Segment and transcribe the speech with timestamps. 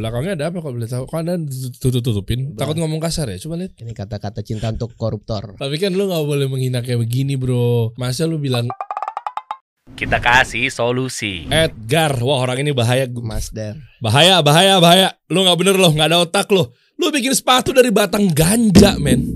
[0.00, 1.04] Belakangnya ada apa kok boleh tahu?
[1.04, 1.36] Kan ada
[1.76, 2.56] tutup-tutupin.
[2.56, 3.36] Takut ngomong kasar ya?
[3.36, 3.76] Coba lihat.
[3.76, 5.60] Ini kata-kata cinta untuk koruptor.
[5.60, 7.92] Tapi kan lu nggak boleh menghina kayak begini, Bro.
[8.00, 8.72] Masa lu bilang
[9.92, 11.44] Kita kasih solusi.
[11.52, 13.76] Edgar, wah orang ini bahaya, Mas Der.
[14.00, 15.08] bahaya, bahaya, bahaya.
[15.28, 16.72] Lu nggak bener loh, nggak ada otak loh.
[16.96, 19.28] Lu bikin sepatu dari batang ganja, men.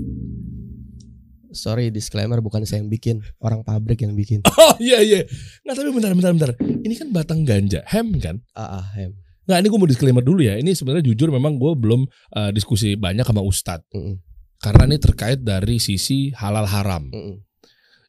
[1.53, 4.41] Sorry disclaimer bukan saya yang bikin, orang pabrik yang bikin.
[4.57, 5.29] Oh iya iya.
[5.61, 6.51] Nggak tapi bentar bentar bentar.
[6.57, 8.41] Ini kan batang ganja, hem kan?
[8.57, 9.13] Ah, ah, hem.
[9.45, 10.57] Nggak, ini gue mau disclaimer dulu ya.
[10.57, 12.01] Ini sebenarnya jujur memang gue belum
[12.35, 13.85] eh, diskusi banyak sama Ustadz.
[13.93, 14.17] Mm-mm,
[14.57, 17.07] Karena ini terkait dari sisi halal haram.
[17.07, 17.37] mm-mm.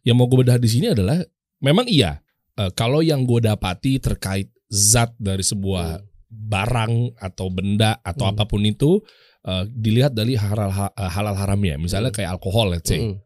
[0.00, 1.20] Yang mau gue bedah di sini adalah
[1.60, 2.18] memang iya.
[2.54, 8.32] eh, kalau yang gue dapati terkait zat dari sebuah barang atau benda atau Hmm.
[8.34, 8.98] apa pun itu
[9.44, 11.76] eh, dilihat dari halal halal haramnya.
[11.76, 12.16] Misalnya Hmm.
[12.16, 12.98] kayak alkohol, let's say.
[12.98, 13.22] Mm-mm,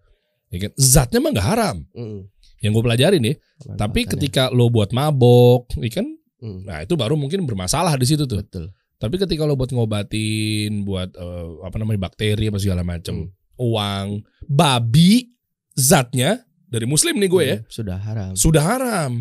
[0.50, 0.72] Ya kan?
[0.74, 1.76] Zatnya mah nggak haram.
[1.94, 2.26] mm-mm.
[2.60, 3.36] Yang gue pelajarin nih.
[3.72, 6.04] Tapi ketika lo buat mabok, ya kan,
[6.40, 8.40] Mm, nah itu baru mungkin bermasalah di situ tuh.
[8.40, 8.72] betul.
[8.96, 13.28] Tapi ketika lo buat ngobatin, buat eh, apa namanya bakteri apa segala macam, Hmm.
[13.56, 14.06] uang,
[14.44, 15.32] babi,
[15.72, 18.30] zatnya dari Muslim nih gue ya, Mm, Sudah haram.
[18.34, 19.12] sudah haram.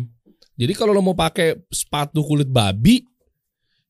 [0.54, 3.00] Jadi kalau lo mau pakai sepatu kulit babi,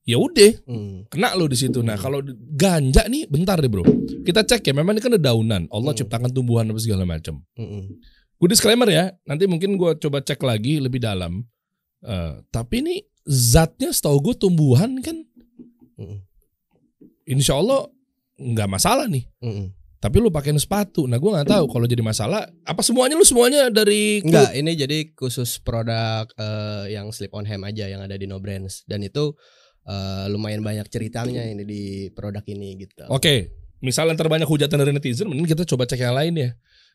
[0.03, 1.83] ya udah Mm, kena lo di situ.
[1.83, 2.22] Nah kalau
[2.53, 3.83] ganja nih, bentar deh bro,
[4.22, 4.72] kita cek ya.
[4.72, 5.67] Memang ini kan ada daunan.
[5.69, 5.98] Allah Hmm.
[5.98, 7.42] ciptakan tumbuhan apa segala macam.
[7.55, 7.98] mm-mm.
[8.37, 11.44] Gue disclaimer ya, nanti mungkin gue coba cek lagi lebih dalam.
[12.00, 15.16] Eh, tapi ini zatnya setahu gue tumbuhan kan,
[16.00, 16.20] Mm-mm.
[17.28, 17.88] insya Allah
[18.40, 19.28] nggak masalah nih.
[19.44, 19.76] Mm-mm.
[20.00, 22.48] Tapi lu pakein sepatu, nah gue nggak tahu kalau jadi masalah.
[22.64, 24.24] Apa semuanya lu semuanya dari?
[24.24, 28.41] Enggak, ini jadi khusus produk eh, yang slip on hem aja yang ada di No
[28.41, 29.36] Brands dan itu
[29.84, 31.82] eh, lumayan banyak ceritanya ini di
[32.16, 33.04] produk ini gitu.
[33.12, 33.52] Oke,
[33.84, 36.50] misalnya terbanyak hujatan dari netizen, mending kita coba cek yang lain ya.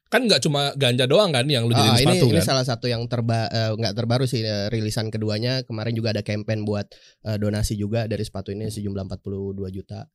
[0.05, 2.45] Kan nggak cuma ganja doang kan yang lu jadiin Ah, ini sepatu ini kan?
[2.45, 6.61] salah satu yang terba eh, nggak terbaru sih eh, rilisan keduanya kemarin juga ada campaign
[6.63, 6.85] buat
[7.25, 10.05] eh, donasi juga dari sepatu ini sejumlah 42 juta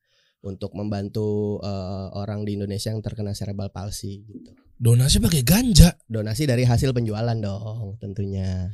[0.41, 4.55] untuk membantu eh, orang di Indonesia yang terkena cerebral palsy gitu.
[4.81, 5.93] Donasi pakai ganja.
[6.09, 8.73] Donasi dari hasil penjualan dong tentunya.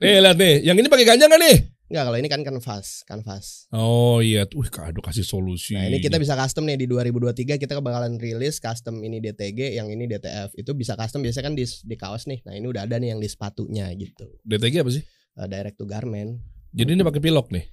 [0.00, 1.56] Nih lihat nih, yang ini pakai ganja nggak nih?
[1.90, 3.66] Enggak kalau ini kan kanvas, kanvas.
[3.74, 5.74] Oh iya, tuh kado kasih solusi.
[5.74, 9.90] Nah, ini kita bisa custom nih di 2023 kita bakalan rilis custom ini DTG, yang
[9.90, 10.54] ini DTF.
[10.54, 12.46] Itu bisa custom biasanya kan di di kaos nih.
[12.46, 14.22] Nah, ini udah ada nih yang di sepatunya gitu.
[14.46, 15.02] DTG apa sih?
[15.34, 16.38] Eh, direct to garment.
[16.70, 17.66] Jadi ini pakai pilok nih.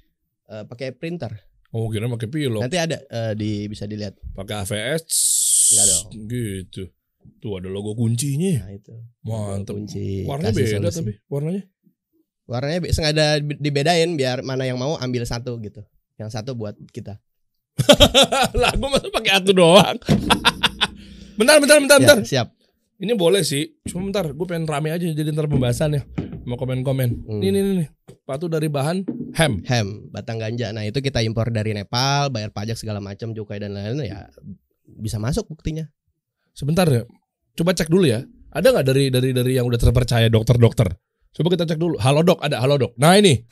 [0.50, 1.38] Eh, pakai printer.
[1.70, 4.18] Oh kira pakai pilok, Nanti ada eh, di bisa dilihat.
[4.34, 5.06] pakai AVS.
[5.78, 6.10] Enggak dong.
[6.26, 6.84] Gitu.
[7.38, 8.66] Tuh ada logo kuncinya.
[8.66, 8.94] Nah, itu.
[9.22, 9.78] Mantep.
[9.78, 10.98] Kunci Warnanya beda solusi.
[11.06, 11.62] tapi warnanya.
[12.48, 15.84] Warnanya sengaja dibedain biar mana yang mau ambil satu gitu.
[16.16, 17.20] Yang satu buat kita.
[18.62, 20.00] lah gue masa pakai atu doang.
[21.40, 22.18] bentar, bentar, bentar, Ya, bentar.
[22.26, 22.48] siap.
[22.98, 26.02] Ini boleh sih, cuma bentar, gue pengen rame aja jadi ntar pembahasannya.
[26.50, 27.30] Mau komen-komen.
[27.30, 27.42] Hmm.
[27.46, 27.86] Ini, ini, ini.
[28.10, 29.06] Sepatu dari bahan
[29.38, 29.62] hem.
[29.68, 30.74] Hem, batang ganja.
[30.74, 34.26] Nah, itu kita impor dari Nepal, bayar pajak segala macam, cukai dan lain-lain ya
[34.98, 35.86] bisa masuk buktinya.
[36.58, 37.06] Sebentar ya,
[37.54, 38.26] coba cek dulu ya.
[38.50, 40.90] Ada nggak dari dari dari yang udah terpercaya dokter-dokter?
[41.38, 42.02] Coba kita cek dulu.
[42.02, 42.98] Halo dok, ada halo dok.
[42.98, 43.46] Nah ini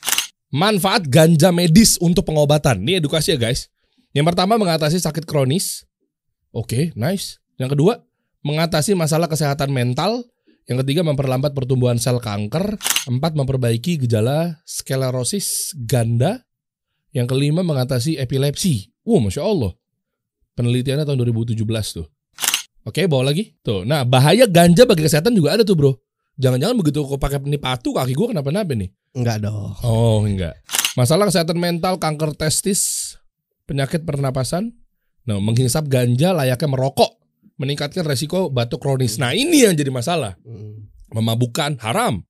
[0.50, 2.82] manfaat ganja medis untuk pengobatan.
[2.82, 3.70] Ini edukasi ya guys.
[4.10, 5.86] Yang pertama mengatasi sakit kronis.
[6.50, 7.38] Oke, nice.
[7.62, 8.02] Yang kedua
[8.42, 10.26] mengatasi masalah kesehatan mental.
[10.66, 12.74] Yang ketiga memperlambat pertumbuhan sel kanker.
[13.06, 16.42] Empat memperbaiki gejala sklerosis ganda.
[17.14, 18.90] Yang kelima mengatasi epilepsi.
[19.06, 19.78] Wow, masya Allah.
[20.58, 21.62] Penelitiannya tahun 2017
[22.02, 22.10] tuh.
[22.82, 23.54] Oke, bawa lagi.
[23.62, 23.86] Tuh.
[23.86, 26.05] Nah, bahaya ganja bagi kesehatan juga ada tuh, Bro.
[26.36, 28.92] Jangan-jangan begitu kau pakai ini patu kaki gua kenapa-napa nih?
[29.16, 29.72] Enggak dong.
[29.80, 30.60] Oh, enggak.
[30.96, 33.14] Masalah kesehatan mental, kanker testis,
[33.64, 34.76] penyakit pernapasan.
[35.24, 37.16] Nah, menghisap ganja layaknya merokok,
[37.56, 39.16] meningkatkan resiko batuk kronis.
[39.16, 40.36] Nah, ini yang jadi masalah.
[40.44, 40.92] Mm.
[41.12, 42.22] Memabukkan haram.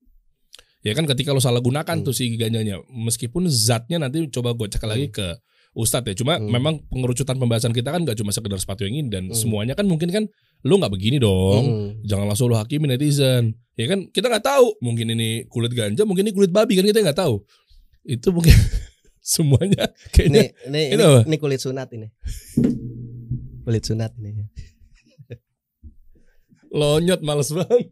[0.87, 2.07] Ya kan ketika lo salah gunakan Hmm.
[2.07, 5.35] tuh si ganjanya, meskipun zatnya nanti coba gue cek lagi ke
[5.75, 6.15] Ustadz ya.
[6.15, 6.47] Cuma Hmm.
[6.47, 9.35] memang pengerucutan pembahasan kita kan gak cuma sekedar sepatu yang ini dan Hmm.
[9.35, 10.25] semuanya kan mungkin kan
[10.67, 11.63] lo nggak begini dong.
[11.65, 11.89] Mm.
[12.03, 13.55] Jangan langsung lo hakimi netizen.
[13.79, 14.75] Ya kan kita nggak tahu.
[14.83, 17.41] Mungkin ini kulit ganja, mungkin ini kulit babi kan kita nggak tahu.
[18.03, 18.53] Itu mungkin
[19.23, 21.21] semuanya kayaknya ini Ini ini, apa?
[21.27, 22.09] ini kulit sunat ini.
[23.63, 24.47] Kulit sunat ini.
[26.77, 27.89] lonyot males banget.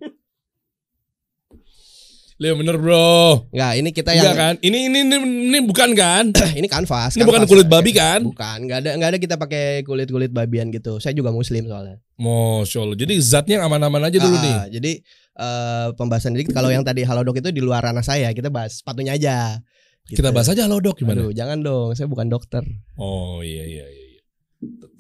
[2.34, 3.46] Lihat bener bro.
[3.54, 4.54] Enggak, ini kita Enggak yang kan?
[4.58, 5.16] Ini, ini ini
[5.54, 6.34] ini bukan kan?
[6.58, 7.14] ini kanvas.
[7.14, 8.26] Ini bukan kulit babi kan?
[8.26, 10.98] Bukan, enggak ada enggak ada kita pakai kulit-kulit babian gitu.
[10.98, 12.02] Saya juga muslim soalnya.
[12.19, 12.98] Masya Allah.
[12.98, 14.56] Jadi zatnya aman-aman aja dulu Ah, nih.
[14.75, 14.92] Jadi
[15.38, 19.14] eh, pembahasan dikit kalau yang tadi halodoc itu di luar ranah saya, kita bahas sepatunya
[19.14, 19.62] aja.
[20.10, 20.19] Gitu.
[20.20, 21.25] Kita bahas aja lo dok gimana?
[21.25, 22.60] Aduh, jangan dong, saya bukan dokter.
[22.98, 24.04] Oh iya iya iya.
[24.19, 24.22] iya.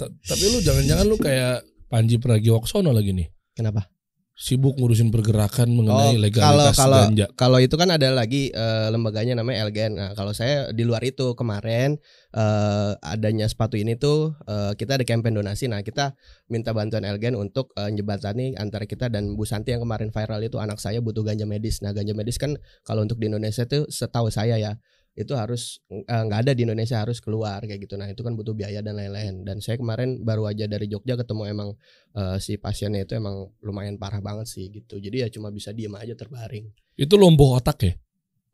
[0.00, 3.28] Tapi lu jangan-jangan lu kayak Panji Pragiwaksono lagi nih.
[3.54, 3.90] Kenapa?
[4.34, 7.26] Sibuk ngurusin pergerakan mengenai Oh, legalitas kalau- ganja.
[7.38, 9.92] Kalau itu kan ada lagi eh, lembaganya namanya LGN.
[9.94, 12.02] Nah, kalau saya di luar itu kemarin
[12.34, 15.70] eh, adanya sepatu ini tuh eh, kita ada campaign donasi.
[15.70, 16.18] Nah, kita
[16.50, 20.58] minta bantuan LGN untuk eh, jembatani antara kita dan Bu Santi yang kemarin viral itu
[20.58, 21.78] anak saya butuh ganja medis.
[21.78, 24.74] Nah, ganja medis kan kalau untuk di Indonesia tuh setahu saya ya
[25.14, 27.94] itu harus eh, nggak ada di Indonesia harus keluar kayak gitu.
[27.94, 29.46] Nah, itu kan butuh biaya dan lain-lain.
[29.46, 31.68] Dan saya kemarin baru aja dari Jogja ketemu emang
[32.12, 34.98] eh, si pasiennya itu emang lumayan parah banget sih gitu.
[34.98, 36.66] Jadi ya cuma bisa diem aja terbaring
[36.98, 37.94] Itu lumpuh otak ya?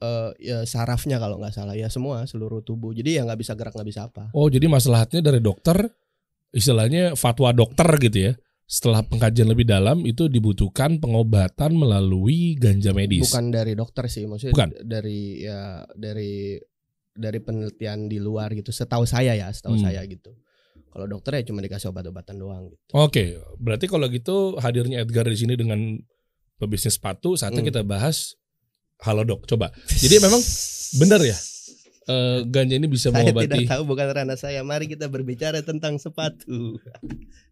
[0.01, 3.77] eh ya sarafnya kalau nggak salah ya semua seluruh tubuh jadi ya nggak bisa gerak
[3.77, 5.77] nggak bisa apa Oh, jadi masalahnya dari dokter
[6.51, 8.33] istilahnya fatwa dokter gitu ya.
[8.71, 13.27] Setelah pengkajian lebih dalam itu dibutuhkan pengobatan melalui ganja medis.
[13.27, 14.71] bukan dari dokter sih maksudnya Bukan.
[14.81, 16.55] dari ya dari
[17.11, 19.85] dari penelitian di luar gitu setahu saya ya setahu Hmm.
[19.85, 20.39] saya gitu
[20.89, 23.25] kalau dokter ya cuma dikasih obat-obatan doang gitu Oke,
[23.57, 25.99] berarti kalau gitu hadirnya Edgar di sini dengan
[26.57, 27.69] pebisnis sepatu, saatnya Hmm.
[27.69, 28.39] kita bahas
[29.01, 29.73] Halo Dok, coba.
[29.89, 30.39] Jadi memang
[30.97, 31.35] benar ya?
[32.07, 33.47] eh, ganja ini bisa saya mengobati.
[33.49, 36.79] tidak tahu bukan ranah saya mari kita berbicara tentang sepatu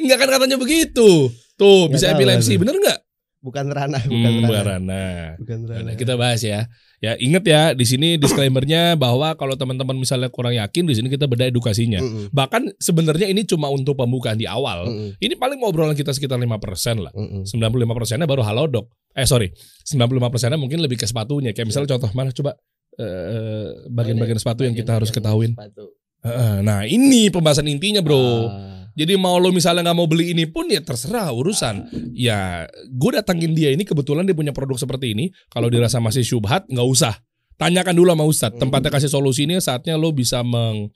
[0.00, 1.28] Enggak kan katanya begitu.
[1.54, 3.00] Tuh, Nggak bisa tahu, epilepsi, bener nggak?
[3.40, 5.04] bukan ranah bukan Hmm, ranah Barana.
[5.40, 6.68] bukan ranah Nah, kita bahas ya.
[7.00, 11.24] Ya ingat ya di sini disclaimernya bahwa kalau teman-teman misalnya kurang yakin di sini kita
[11.24, 12.04] beda edukasinya.
[12.04, 14.84] Mm-mm, Bahkan sebenarnya ini cuma untuk pembukaan di awal.
[14.84, 16.52] mm-mm, Ini paling obrolan kita sekitar 5%
[17.00, 17.08] lah.
[17.10, 17.48] mm-mm.
[17.48, 17.56] 95
[17.96, 18.92] persennya baru halodoc.
[19.10, 19.48] Eh sorry,
[19.84, 19.96] 95
[20.28, 21.56] persennya mungkin lebih ke sepatunya.
[21.56, 22.60] Kayak misalnya contoh mana coba
[22.94, 25.52] eh, bagian-bagian sepatu yang kita harus Bagian-bagian ketahuin.
[25.56, 25.84] sepatu.
[26.20, 28.20] Heeh, Nah ini pembahasan intinya bro.
[28.20, 31.88] Ah, Jadi mau lo misalnya nggak mau beli ini pun ya terserah urusan.
[32.14, 35.30] Ya gue datangin dia ini kebetulan dia punya produk seperti ini.
[35.50, 37.14] Kalau dirasa masih syubhat nggak usah.
[37.60, 38.56] Tanyakan dulu sama Ustadz.
[38.56, 38.62] Hmm.
[38.66, 40.90] Tempatnya kasih solusi ini saatnya lo bisa meng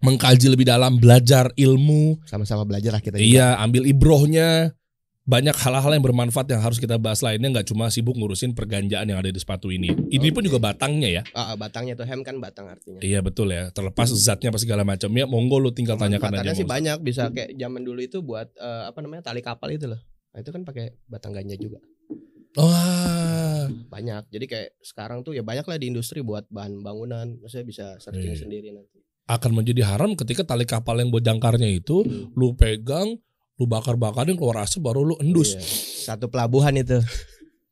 [0.00, 3.28] mengkaji lebih dalam, belajar ilmu, sama-sama belajar lah kita juga.
[3.28, 4.72] Iya, ambil ibrohnya.
[5.30, 9.22] Banyak hal-hal yang bermanfaat yang harus kita bahas lainnya nggak cuma sibuk ngurusin perganjaan yang
[9.22, 9.94] ada di sepatu ini.
[10.10, 10.50] Ini pun Oke.
[10.50, 11.22] juga batangnya ya.
[11.38, 12.98] Ah, batangnya tuh hem kan batang artinya.
[12.98, 13.70] Iya betul ya.
[13.70, 16.50] Terlepas zatnya apa segala macamnya, monggo lu tinggal tanyakan aja.
[16.50, 20.02] Sih banyak bisa kayak zaman dulu itu buat eh, apa namanya tali kapal itu loh.
[20.34, 21.78] Nah, itu kan pakai batang ganja juga.
[22.58, 24.34] Wah, Banyak.
[24.34, 27.38] Jadi kayak sekarang tuh ya banyak lah di industri buat bahan bangunan.
[27.38, 28.42] Maksudnya bisa searching Iya.
[28.42, 28.98] sendiri nanti.
[29.30, 32.02] akan menjadi haram ketika tali kapal yang buat jangkarnya itu
[32.34, 33.14] lu pegang,
[33.60, 35.52] lu bakar-bakarin keluar asap baru lu endus.
[35.52, 35.60] Iya.
[36.08, 36.96] Satu pelabuhan itu.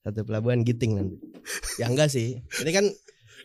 [0.05, 1.17] Satu pelabuhan giting nanti.
[1.81, 2.45] Ya enggak sih.
[2.61, 2.85] Ini kan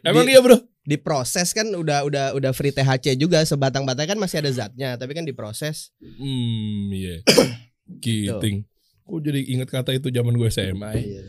[0.04, 0.60] Emang di- iya bro?
[0.84, 5.24] diproses kan udah udah udah free THC juga sebatang-batang kan masih ada zatnya tapi kan
[5.24, 7.24] diproses Hmm, iya.
[8.04, 8.68] Giting.
[9.02, 11.00] Kok jadi inget kata itu zaman gue SMA ya?
[11.00, 11.24] Iya.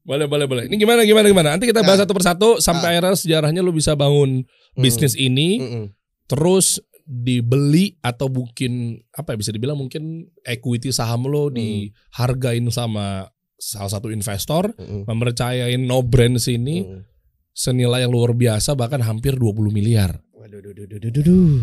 [0.00, 0.62] Boleh, boleh, boleh.
[0.64, 1.48] Ini gimana, gimana, gimana?
[1.52, 2.08] Nanti kita bahas Nah.
[2.08, 4.80] satu persatu sampai akhirnya sejarahnya lu bisa bangun Hmm.
[4.80, 5.84] bisnis ini, Mm-mm.
[6.24, 8.72] terus dibeli atau mungkin
[9.10, 11.56] apa ya bisa dibilang mungkin equity saham lo Hmm.
[11.56, 15.08] dihargain sama salah satu investor, Mm-mm.
[15.08, 17.02] mempercayain no brand sini Mm-mm.
[17.50, 21.58] senilai yang luar biasa bahkan hampir 20 miliar Waduh, duh, duh, duh, duh, duh, duh.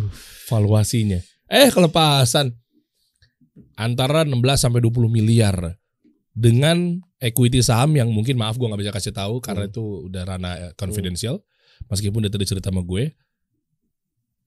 [0.49, 1.21] valuasinya.
[1.47, 2.51] Eh kelepasan
[3.75, 5.55] antara 16 sampai 20 miliar
[6.35, 9.71] dengan equity saham yang mungkin maaf gue nggak bisa kasih tahu karena Hmm.
[9.71, 11.39] itu udah ranah eh, confidential
[11.87, 13.15] meskipun dia tadi cerita sama gue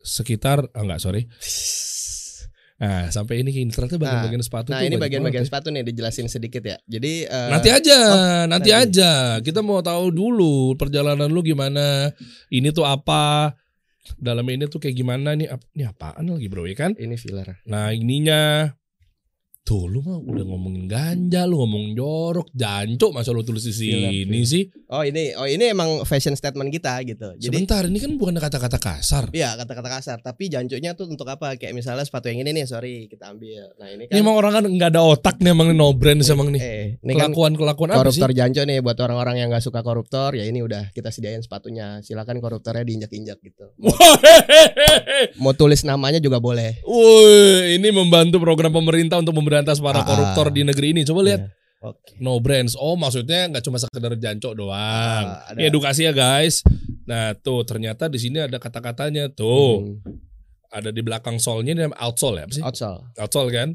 [0.02, 1.26] sekitar ah, enggak sorry.
[2.78, 6.78] Nah sampai ini ternyata bagian-bagian sepatu Nah ini bagian-bagian sepatu nih dijelasin sedikit ya.
[6.86, 7.98] Jadi eh, nanti aja
[8.46, 8.86] nanti nanti.
[8.94, 9.12] aja.
[9.42, 12.14] Kita mau tahu dulu perjalanan lu gimana.
[12.54, 13.54] Ini tuh apa?
[14.16, 15.50] Dalam ini tuh kayak gimana nih?
[15.74, 16.94] Ini apaan lagi bro ya kan?
[16.94, 17.58] Ini filler.
[17.66, 18.72] Nah ininya
[19.68, 24.24] Tuh lu mah udah ngomongin ganja Lu ngomong jorok Jancok masa lu tulis di sini
[24.24, 24.40] gila.
[24.48, 27.36] sih Oh ini oh ini emang fashion statement kita gitu.
[27.36, 30.18] Jadi Sebentar ini kan bukan kata-kata kasar Iya kata-kata kasar.
[30.24, 31.60] Tapi jancuknya tuh untuk apa?
[31.60, 33.68] Kayak misalnya sepatu yang ini nih, sorry kita ambil.
[33.76, 34.24] Nah ini Ini kan.
[34.24, 37.12] emang orang kan nggak ada otak nih Emang no brand sih emang nih eh, ini
[37.20, 40.32] kan Kelakuan-kelakuan apa sih koruptor jancuk nih buat orang-orang yang nggak suka koruptor.
[40.32, 42.00] Ya ini udah kita sediain sepatunya.
[42.00, 43.68] Silakan koruptornya diinjak-injak gitu.
[45.44, 46.80] Mau tulis namanya juga boleh.
[46.88, 50.52] Woi, ini membantu program pemerintah untuk memberantas para Ah, koruptor ah.
[50.52, 51.02] di negeri ini.
[51.02, 51.56] Coba lihat, Iya.
[51.80, 52.18] Oke.
[52.18, 52.74] no brands.
[52.74, 55.24] Oh, maksudnya nggak cuma sekedar jancok doang.
[55.24, 56.66] Ah, ada- Ini edukasi ya guys.
[57.04, 59.96] Nah, tuh ternyata di sini ada kata-katanya tuh.
[59.98, 60.26] Hmm,
[60.68, 62.60] Ada di belakang solnya ini namanya outsole ya apa sih?
[62.60, 63.00] outsole.
[63.16, 63.68] Outsole kan?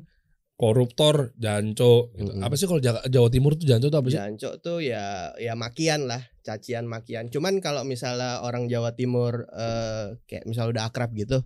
[0.54, 2.14] Koruptor, janco.
[2.14, 2.38] gitu.
[2.38, 4.16] Apa sih kalau Jawa, Jawa Timur tuh janco tuh apa sih?
[4.16, 7.28] Jancok tuh ya ya makian lah, cacian makian.
[7.28, 11.42] Cuman kalau misalnya orang Jawa Timur eh, kayak misalnya udah akrab gitu,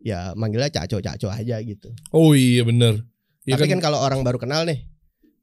[0.00, 1.94] ya manggilnya caco caco aja gitu.
[2.10, 3.06] Oh iya bener.
[3.48, 4.84] Iya Tapi kan, kalau orang baru kenal nih,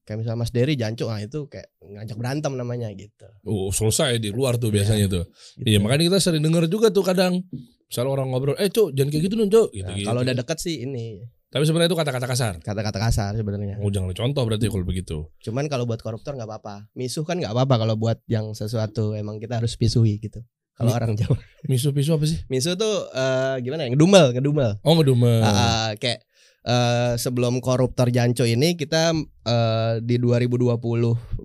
[0.03, 3.25] kayak misalnya Mas Dery jancok, nah itu kayak ngajak berantem namanya gitu.
[3.41, 4.75] Oh, selesai di luar tuh Iya.
[4.77, 5.25] biasanya tuh.
[5.57, 5.65] Gitu.
[5.65, 7.41] Iya makanya kita sering denger juga tuh kadang.
[7.85, 9.67] Misalnya orang ngobrol, eh cuk jangan kayak gitu dong cuk.
[9.71, 10.05] Gitu, Nah, gitu.
[10.05, 12.53] kalau udah deket sih ini Tapi sebenarnya itu kata-kata kasar.
[12.59, 13.79] kata-kata kasar sebenarnya.
[13.79, 15.17] Oh, jangan contoh berarti kalau begitu.
[15.39, 16.91] Cuman kalau buat koruptor nggak apa-apa.
[16.93, 20.43] Misuh kan nggak apa-apa kalau buat yang sesuatu emang kita harus pisuhi gitu.
[20.75, 21.39] Kalau orang Jawa.
[21.65, 22.43] Misu-pisu apa sih?
[22.45, 23.95] Misuh tuh eh, gimana ya?
[23.95, 24.71] Ngedumel, ngedumel.
[24.83, 25.41] Oh, ngedumel.
[25.41, 26.27] Ah, kayak
[26.65, 29.13] eh, sebelum koruptor Janco ini kita
[29.45, 30.75] eh, di 2020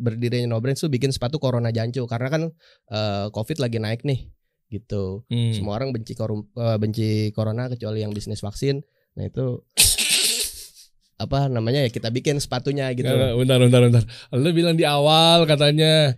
[0.01, 2.43] berdirinya No Brands tuh bikin sepatu Corona Janco karena kan
[2.91, 4.27] eh, Covid lagi naik nih
[4.71, 5.27] gitu.
[5.29, 5.53] Hmm.
[5.53, 8.81] Semua orang benci korum, eh, benci corona kecuali yang bisnis vaksin.
[9.19, 9.61] Nah itu
[11.25, 13.11] apa namanya ya kita bikin sepatunya gitu.
[13.11, 14.05] Nggak, bentar, bentar, bentar.
[14.33, 16.17] Lu bilang di awal katanya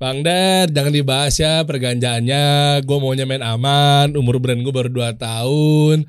[0.00, 2.80] Bang Der, jangan dibahas ya perganjaannya.
[2.88, 4.16] Gue maunya main aman.
[4.16, 6.08] Umur brand gue baru 2 tahun.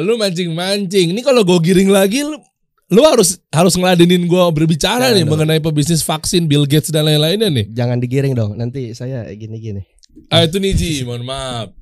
[0.00, 1.12] Lu mancing-mancing.
[1.12, 2.40] Ini kalau gue giring lagi, lu,
[2.88, 5.30] lu harus harus ngeladenin gue berbicara Jangan nih dong.
[5.36, 7.66] mengenai pebisnis vaksin, Bill Gates dan lain-lainnya nih.
[7.68, 8.56] Jangan digiring dong.
[8.56, 9.84] Nanti saya gini-gini.
[10.28, 11.72] Ah itu Niji, mohon maaf.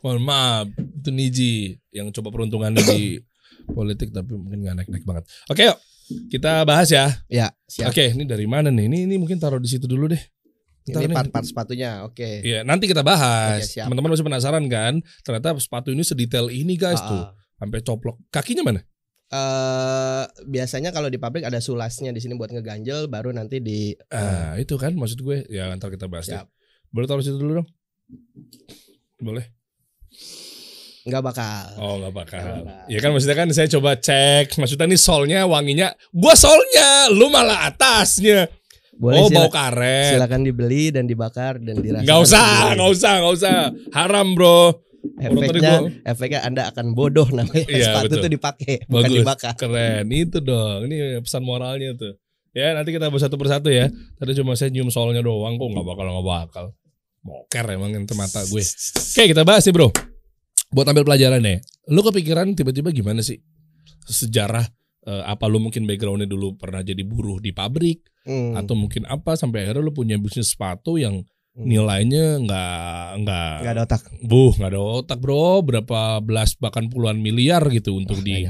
[0.00, 0.64] Mohon maaf.
[0.74, 3.18] Itu Niji yang coba peruntungannya di
[3.76, 5.24] politik tapi mungkin gak naik-naik banget.
[5.46, 5.78] Oke yuk,
[6.26, 7.22] kita bahas ya.
[7.26, 7.90] Ya, siap.
[7.90, 8.90] Oke, ini dari mana nih?
[8.90, 10.22] Ini ini mungkin taruh di situ dulu deh.
[10.90, 12.02] Ntar Ini part-part sepatunya.
[12.02, 12.42] Oke.
[12.42, 13.62] Iya, nanti kita bahas.
[13.74, 14.98] Teman-teman masih penasaran kan?
[15.22, 17.22] Ternyata sepatu ini sedetail ini guys Ah, tuh.
[17.60, 18.16] Sampai coplok.
[18.32, 18.80] Kakinya mana?
[19.30, 24.58] Eh, biasanya kalau di pabrik ada sulasnya di sini buat ngeganjel baru nanti di Ah,
[24.58, 25.46] itu kan maksud gue.
[25.46, 26.34] Ya, ntar kita bahas deh.
[26.34, 26.50] Siap.
[26.90, 27.68] Boleh taruh situ dulu dong?
[29.22, 29.46] Boleh.
[31.00, 31.64] nggak bakal.
[31.80, 32.42] Oh, nggak bakal.
[32.42, 32.86] Nggak bakal.
[32.90, 34.58] Ya kan maksudnya kan saya coba cek.
[34.58, 35.94] Maksudnya nih solnya wanginya.
[36.10, 38.50] Gua solnya, lu malah atasnya.
[38.98, 40.12] Boleh oh, sila- bau karet.
[40.18, 42.04] silakan dibeli dan dibakar dan dirasakan.
[42.04, 42.76] Nggak usah, sendiri.
[42.76, 43.56] nggak usah, nggak usah.
[43.94, 44.89] Haram, Bro.
[45.16, 48.20] Efeknya, gua- efeknya Anda akan bodoh namanya Iya, sepatu betul.
[48.20, 49.54] itu dipakai bukan dibakar.
[49.54, 50.84] Keren, itu dong.
[50.84, 52.16] Ini pesan moralnya tuh.
[52.50, 53.88] Ya nanti kita bahas satu persatu ya.
[54.16, 56.64] Tadi cuma saya nyium soalnya doang kok nggak bakal nggak bakal.
[57.20, 58.60] Moker emang ente mata gue.
[58.60, 59.88] Oke kita bahas nih bro.
[60.68, 61.60] Buat ambil pelajaran ya.
[61.86, 63.38] Lu kepikiran tiba-tiba gimana sih
[64.02, 64.64] sejarah
[65.02, 68.52] eh, apa lu mungkin backgroundnya dulu pernah jadi buruh di pabrik Hmm.
[68.52, 71.24] atau mungkin apa sampai akhirnya lu punya bisnis sepatu yang.
[71.58, 74.02] Nilainya nggak nggak nggak ada otak.
[74.22, 75.60] Buh nggak ada otak bro.
[75.64, 78.46] Berapa belas bahkan puluhan miliar gitu untuk Wah, di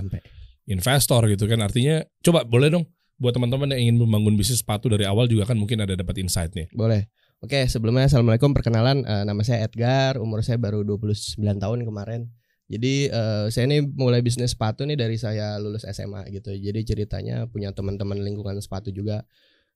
[0.68, 1.60] investor gitu kan.
[1.64, 2.84] Artinya coba boleh dong.
[3.20, 6.56] Buat teman-teman yang ingin membangun bisnis sepatu dari awal juga kan mungkin ada dapat insight
[6.56, 6.72] nih.
[6.72, 7.08] Boleh.
[7.40, 8.52] Oke sebelumnya assalamualaikum.
[8.52, 10.16] Perkenalan eh, nama saya Edgar.
[10.20, 12.32] Umur saya baru 29 tahun kemarin.
[12.70, 16.52] Jadi eh, saya ini mulai bisnis sepatu nih dari saya lulus SMA gitu.
[16.52, 19.24] Jadi ceritanya punya teman-teman lingkungan sepatu juga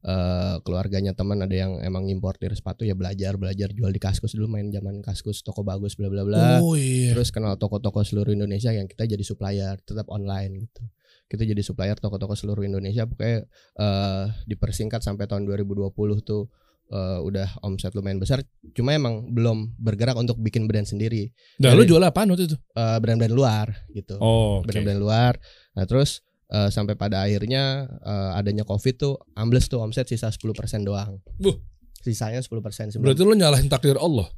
[0.04, 4.52] eh, keluarganya teman ada yang emang importir sepatu ya belajar belajar jual di kaskus dulu
[4.52, 6.60] main zaman kaskus toko bagus bla bla bla.
[6.60, 7.16] Oh iya.
[7.16, 10.84] Terus kenal toko-toko seluruh Indonesia yang kita jadi supplier tetap online gitu.
[11.24, 13.48] Kita jadi supplier toko-toko seluruh Indonesia pokoknya
[13.80, 15.88] eh dipersingkat sampai tahun 2020
[16.20, 16.52] tuh
[16.92, 18.44] eh, udah omset lumayan besar.
[18.76, 21.32] Cuma emang belum bergerak untuk bikin brand sendiri.
[21.64, 22.56] Nah, lu jual apaan waktu itu?
[22.76, 24.20] Eh, brand-brand luar gitu.
[24.20, 24.68] Oh oke.
[24.68, 25.32] Brand-brand luar.
[25.74, 26.20] Nah terus
[26.54, 27.64] eh, sampai pada akhirnya
[28.00, 31.58] eh, adanya covid tuh ambles tuh omset sisa 10% doang Buh.
[31.98, 34.30] sisanya 10% sebenarnya berarti lu nyalahin takdir Allah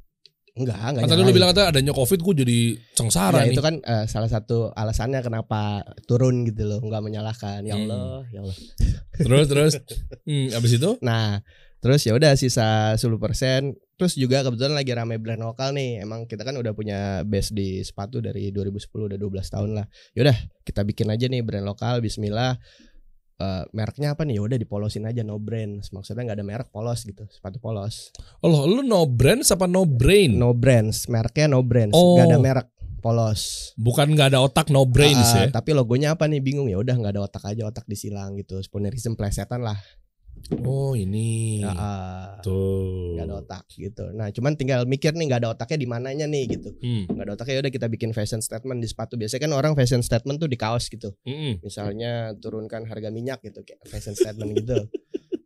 [0.57, 2.61] enggak enggak kan tadi lu bilang kata adanya covid gue jadi
[2.97, 7.61] cengsara Ya, nih itu kan eh, salah satu alasannya kenapa turun gitu loh, nggak menyalahkan.
[7.61, 7.85] Ya Hmm.
[7.85, 8.57] Allah, ya Allah.
[9.21, 9.73] terus terus
[10.29, 11.45] hmm, abis itu Nah,
[11.79, 13.77] terus ya udah sisa 10%.
[13.97, 16.05] Terus juga kebetulan lagi rame brand lokal nih.
[16.05, 19.87] Emang kita kan udah punya base di sepatu dari 2010 udah 12 tahun lah.
[20.13, 22.61] Ya udah, kita bikin aja nih brand lokal bismillah.
[23.37, 24.41] Eh, mereknya apa nih?
[24.41, 25.81] Ya udah dipolosin aja no brand.
[25.93, 28.09] Maksudnya nggak ada merek polos gitu, sepatu polos.
[28.41, 32.17] oh lu no brand apa no brain No brands, mereknya no brands, Oh.
[32.17, 32.69] nggak ada merek
[33.05, 33.73] polos.
[33.77, 36.97] bukan nggak ada otak no brains Ah, ya Tapi logonya apa nih bingung ya udah
[36.97, 38.57] nggak ada otak aja otak disilang gitu.
[38.61, 39.77] Spoonerism plesetan lah.
[40.63, 44.05] Oh ini Ah, ah, tuh nggak ada otak gitu.
[44.15, 46.71] Nah cuman tinggal mikir nih nggak ada otaknya di mananya nih gitu.
[46.79, 49.19] Hmm, Nggak ada otaknya ya udah kita bikin fashion statement di sepatu.
[49.19, 51.17] Biasanya kan orang fashion statement tuh di kaos gitu.
[51.27, 51.65] mm-mm.
[51.65, 54.87] Misalnya turunkan harga minyak gitu kayak fashion statement gitu.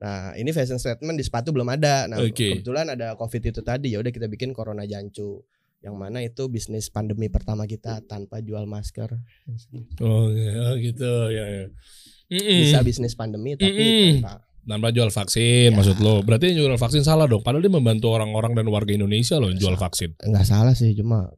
[0.01, 2.05] Nah ini fashion statement di sepatu belum ada.
[2.05, 2.61] Nah Oke.
[2.61, 5.41] kebetulan ada covid itu tadi ya udah kita bikin corona jancu.
[5.81, 9.17] Yang mana itu bisnis pandemi pertama kita tanpa jual masker.
[10.05, 11.65] oh, iya, oh gitu ya, ya.
[12.29, 12.59] Mm-mm.
[12.69, 14.21] Bisa bisnis pandemi tapi Mm-mm.
[14.21, 15.75] tanpa Tanpa jual vaksin Ya.
[15.75, 16.21] maksud lo.
[16.21, 17.41] Berarti yang jual vaksin salah dong.
[17.41, 20.15] Padahal dia membantu orang-orang dan warga Indonesia loh yang jual vaksin.
[20.17, 21.29] nggak salah sih cuma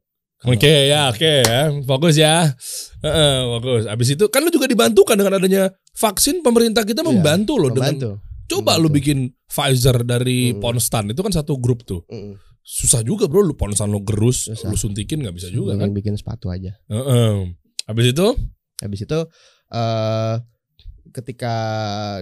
[0.43, 1.71] Oke ya, oke ya.
[1.83, 2.50] Fokus ya.
[2.99, 3.87] Heeh, fokus.
[3.87, 7.71] Abis itu kan lu juga dibantu kan dengan adanya vaksin pemerintah kita Iya, membantu loh
[7.71, 8.11] dengan membantu.
[8.45, 8.97] coba lu membantu.
[8.97, 10.59] bikin Pfizer dari Mm.
[10.59, 12.02] Ponstan itu kan satu grup tuh.
[12.07, 12.35] Mm-mm.
[12.59, 14.67] Susah juga bro lu Ponstan lu gerus, Susah.
[14.67, 15.95] lu suntikin nggak bisa juga Mending kan.
[15.95, 16.75] bikin sepatu aja.
[16.87, 17.55] Heeh.
[17.87, 18.26] Abis itu
[18.79, 19.19] Habis itu
[19.71, 20.35] eh
[21.12, 21.54] ketika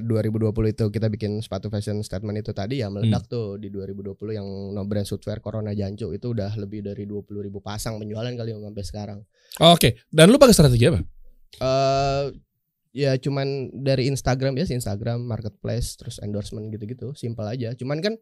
[0.02, 3.32] 2020 itu kita bikin sepatu fashion statement itu tadi ya meledak Hmm.
[3.32, 7.58] tuh di 2020 yang no brand footwear Corona Jancu itu udah lebih dari 20 ribu
[7.58, 9.18] pasang penjualan kali sampai sekarang.
[9.56, 9.88] oke.
[10.06, 11.00] Dan lu pakai strategi apa?
[11.52, 12.26] eh
[12.90, 18.14] ya cuman dari Instagram ya Instagram marketplace terus endorsement gitu-gitu simpel aja cuman kan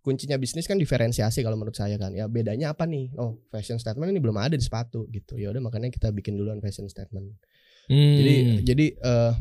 [0.00, 4.08] kuncinya bisnis kan diferensiasi kalau menurut saya kan ya bedanya apa nih oh fashion statement
[4.08, 7.38] ini belum ada di sepatu gitu ya udah makanya kita bikin duluan fashion statement
[7.86, 8.14] Hmm.
[8.14, 9.32] jadi jadi eh,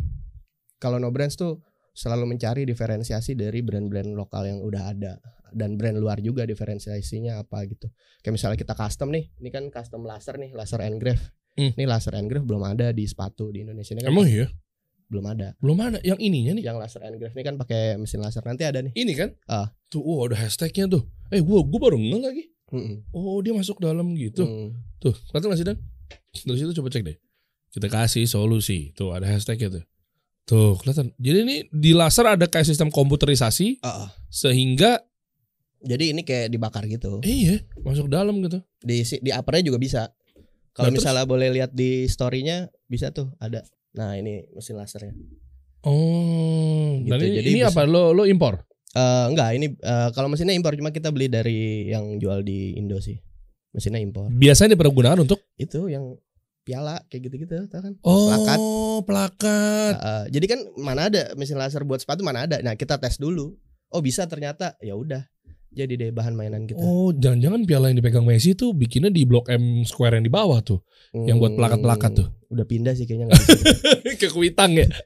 [0.79, 1.59] kalau no brands tuh
[1.91, 5.13] selalu mencari diferensiasi dari brand-brand lokal yang udah ada
[5.51, 10.07] dan brand luar juga diferensiasinya apa gitu kayak misalnya kita custom nih ini kan custom
[10.07, 11.21] laser nih laser engrave
[11.57, 11.75] Hmm.
[11.75, 14.47] ini laser engrave belum ada di sepatu di Indonesia ini kan emang iya
[15.09, 16.63] belum ada belum ada yang ininya nih.
[16.63, 19.29] yang laser engrave ini kan pakai mesin laser nanti ada nih Ini kan?
[19.49, 19.67] Ah.
[19.89, 21.03] Tuh, oh ada hashtagnya tuh.
[21.33, 22.43] Eh, gua gua baru ngeh lagi.
[22.69, 23.09] Mm-mm.
[23.09, 24.45] Oh, dia masuk dalam gitu.
[24.45, 24.77] Mm.
[25.01, 25.77] Tuh, kelihatan nggak sih Dan?
[26.45, 27.17] Dari situ coba cek deh.
[27.73, 28.93] Kita kasih solusi.
[28.93, 29.83] Tuh ada hashtagnya tuh.
[30.49, 31.13] Tuh, kelihatan.
[31.15, 34.09] Jadi ini di laser ada kayak sistem komputerisasi Ah, ah.
[34.27, 34.97] sehingga
[35.79, 38.59] jadi ini kayak dibakar gitu iya, masuk dalam gitu.
[38.79, 40.01] di di uppernya juga bisa
[40.71, 41.05] kalau Nah, terus?
[41.05, 45.15] misalnya boleh lihat di storynya bisa tuh ada nah ini mesin lasernya
[45.79, 47.81] Oh, Gitu, ini, jadi ini bisa- apa?
[47.85, 48.59] Lo lo impor?
[48.91, 52.99] Eh enggak ini eh, kalau mesinnya impor cuma kita beli dari yang jual di Indo
[52.99, 53.15] sih
[53.69, 56.17] mesinnya impor Biasanya dipergunakan untuk itu yang
[56.69, 58.59] piala kayak gitu-gitu tau kan oh, Plakat.
[59.03, 59.93] plakat.
[59.97, 63.57] Eh, jadi kan mana ada mesin laser buat sepatu mana ada nah kita tes dulu
[63.89, 65.25] oh bisa ternyata ya udah
[65.69, 69.49] jadi deh bahan mainan kita Oh, jangan-jangan piala yang dipegang Messi tuh bikinnya di Blok
[69.49, 70.81] M Square yang di bawah tuh.
[71.13, 72.25] yang buat plakat-plakat tuh.
[72.25, 73.29] Hmm, udah pindah sih kayaknya.
[74.21, 74.85] Ke Kuitang ya.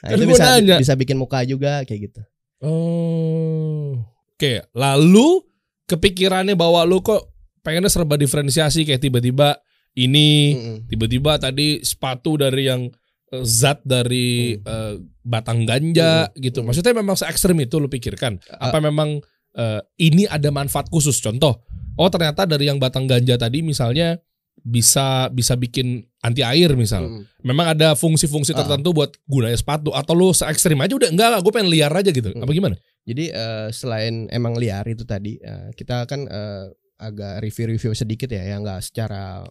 [0.00, 0.76] Nah, Kan itu bisa nanya.
[0.80, 2.20] bisa bikin muka juga kayak gitu.
[2.64, 4.00] Oh.
[4.32, 5.44] Oke, lalu
[5.84, 7.29] kepikirannya bahwa lu kok
[7.60, 9.60] pengennya serba diferensiasi kayak tiba-tiba
[9.98, 10.54] ini
[10.86, 12.86] tiba-tiba tadi sepatu dari yang
[13.34, 16.62] eh, zat dari eh, batang ganja gitu.
[16.62, 16.70] Hmm.
[16.70, 18.38] Maksudnya memang se ekstrem itu lu pikirkan?
[18.60, 19.18] Apa memang
[19.56, 21.18] eh, ini ada manfaat khusus?
[21.18, 21.62] Contoh,
[21.98, 24.18] oh ternyata dari yang batang ganja tadi misalnya
[24.60, 27.08] bisa bisa bikin anti air misal.
[27.08, 27.22] Mm.
[27.48, 31.52] Memang ada fungsi-fungsi tertentu buat gunanya sepatu atau lu se ekstrem aja udah enggak gue
[31.52, 32.30] pengen liar aja gitu.
[32.30, 32.44] Hmm.
[32.44, 32.76] Apa gimana?
[33.08, 36.64] Jadi eh, selain emang liar itu tadi eh, kita kan eh,
[37.00, 39.48] agak review-review sedikit ya yang enggak secara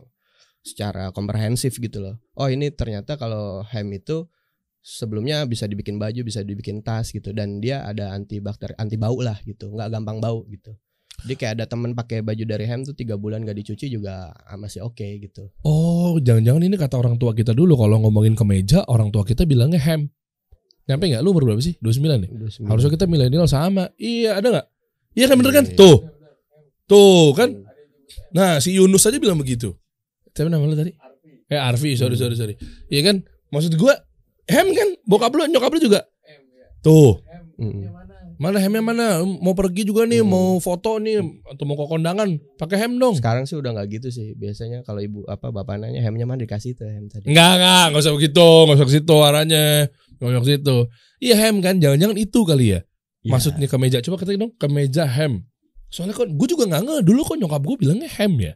[0.62, 2.16] secara komprehensif gitu loh.
[2.38, 4.30] Oh ini ternyata kalau hem itu
[4.80, 9.18] sebelumnya bisa dibikin baju, bisa dibikin tas gitu dan dia ada anti bakteri, anti bau
[9.20, 10.78] lah gitu, nggak gampang bau gitu.
[11.20, 14.88] Jadi kayak ada temen pakai baju dari hem tuh tiga bulan gak dicuci juga masih
[14.88, 15.52] oke gitu.
[15.68, 19.84] Oh, jangan-jangan ini kata orang tua kita dulu kalau ngomongin kemeja, orang tua kita bilangnya
[19.84, 20.08] hem.
[20.88, 21.22] Nyampe nggak?
[21.22, 21.78] Lu umur berapa sih?
[21.84, 22.30] 29 nih.
[22.34, 22.70] Udah sembilan.
[22.72, 23.92] Harusnya kita milenial sama.
[24.00, 24.68] Iya, ada nggak?
[25.14, 25.66] Iya kan bener kan?
[25.68, 25.78] Iya, iya.
[25.78, 25.98] Tuh.
[26.90, 27.50] Tuh kan.
[28.34, 29.78] Nah, si Yunus aja bilang begitu.
[30.34, 30.94] Siapa nama lu tadi?
[31.50, 32.54] Eh Arfi, sorry sorry sorry.
[32.90, 33.22] Iya kan?
[33.54, 33.94] Maksud gua
[34.50, 34.90] hem kan?
[35.06, 36.06] Bokap lu, nyokap lu juga.
[36.82, 37.22] Tuh.
[37.58, 37.92] Mm.
[38.40, 39.20] Mana hemnya mana?
[39.20, 40.32] Mau pergi juga nih, Hmm.
[40.32, 43.20] mau foto nih atau mau ke kondangan, pakai hem dong.
[43.20, 44.32] Sekarang sih udah nggak gitu sih.
[44.40, 47.28] Biasanya kalau ibu apa bapak nanya hemnya mana dikasih tuh hem tadi.
[47.28, 49.66] Enggak, enggak, enggak usah begitu, enggak usah ke situ arahnya.
[50.24, 50.78] Enggak usah ke situ.
[51.20, 52.80] Iya hem kan, jangan-jangan itu kali ya.
[53.28, 53.32] Iya.
[53.36, 53.98] Maksudnya kemeja.
[54.00, 55.44] Coba katakan dong, kemeja hem.
[55.90, 58.54] Soalnya kok gue juga nggak ngeh dulu kok nyokap gue bilangnya hem ya.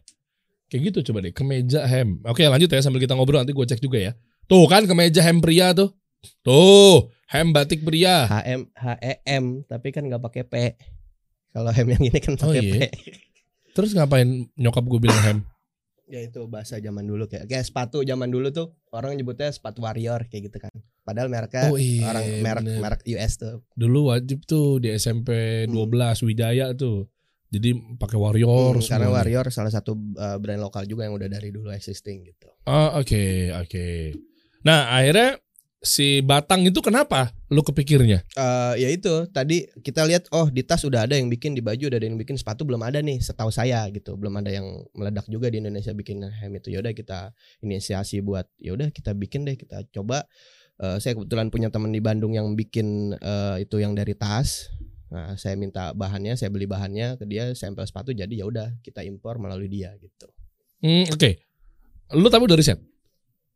[0.69, 2.17] Kayak gitu coba deh, kemeja hem.
[2.25, 4.11] Oke, lanjut ya sambil kita ngobrol nanti gue cek juga ya.
[4.45, 5.93] Tuh kan kemeja hem pria tuh.
[6.41, 8.25] Tuh, hem batik pria.
[8.25, 10.53] HM HEM tapi kan nggak pakai P.
[11.51, 12.73] Kalau hem yang ini kan Oh, pakai iya.
[12.73, 12.75] P.
[13.73, 15.37] Terus ngapain nyokap gue bilang hem?
[16.03, 20.25] Ya itu bahasa zaman dulu kayak kayak sepatu zaman dulu tuh orang nyebutnya sepatu warrior
[20.29, 20.69] kayak gitu kan.
[21.01, 22.79] Padahal mereknya Oh iya, orang merek bener.
[22.81, 23.55] merek US tuh.
[23.73, 25.29] Dulu wajib tuh di SMP
[25.65, 27.09] 12 Wijaya tuh.
[27.53, 27.69] Jadi
[28.01, 31.69] pakai warrior Hmm, karena warrior salah satu uh, brand lokal juga yang udah dari dulu
[31.69, 32.49] existing gitu.
[32.65, 33.85] Oh, oke, oke.
[34.65, 35.37] Nah, akhirnya
[35.83, 38.25] si Batang itu kenapa lu kepikirnya?
[38.33, 41.93] Eh ya itu tadi kita lihat oh di tas udah ada yang bikin di baju
[41.93, 45.27] udah ada yang bikin sepatu belum ada nih setahu saya gitu belum ada yang meledak
[45.29, 49.83] juga di Indonesia bikin hem itu yaudah kita inisiasi buat yaudah kita bikin deh kita
[49.91, 50.23] coba
[50.81, 54.73] Eh, saya kebetulan punya teman di Bandung yang bikin eh, itu yang dari tas
[55.13, 59.05] nah saya minta bahannya saya beli bahannya ke dia sampel sepatu jadi ya udah kita
[59.05, 60.25] impor melalui dia gitu
[60.81, 61.29] Hmm, oke.
[62.11, 62.75] Lu tahu dari set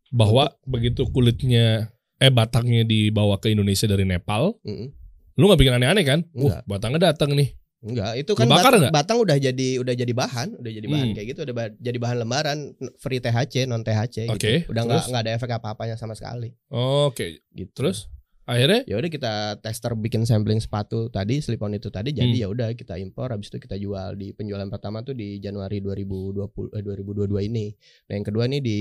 [0.08, 4.88] bahwa begitu kulitnya eh batangnya dibawa ke Indonesia dari Nepal, Mm-mm.
[5.36, 6.20] lu nggak bikin aneh-aneh kan?
[6.32, 6.63] Enggak.
[6.63, 7.52] Wah, batangnya datang nih.
[7.78, 11.15] Enggak, itu kan Dibakar bat- batang udah jadi udah jadi bahan, udah jadi bahan Hmm.
[11.15, 12.58] kayak gitu, udah ba- jadi bahan lembaran
[12.98, 14.72] free THC, non THC Oke, gitu.
[14.72, 16.56] Udah nggak nggak ada efek apa-apanya sama sekali.
[16.72, 17.43] Oke.
[17.52, 17.70] Gitu.
[17.76, 18.08] Terus
[18.48, 22.42] akhirnya ya udah kita tester bikin sampling sepatu tadi, slip on itu tadi jadi Hmm.
[22.42, 26.72] ya udah kita impor habis itu kita jual di penjualan pertama tuh di Januari 2020
[26.72, 27.76] eh, 2022 ini.
[28.08, 28.80] Nah, yang kedua nih di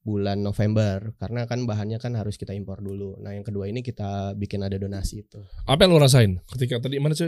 [0.00, 3.18] bulan November karena kan bahannya kan harus kita impor dulu.
[3.18, 5.42] Nah, yang kedua ini kita bikin ada donasi itu.
[5.66, 7.26] apa yang lu rasain ketika tadi mana sih?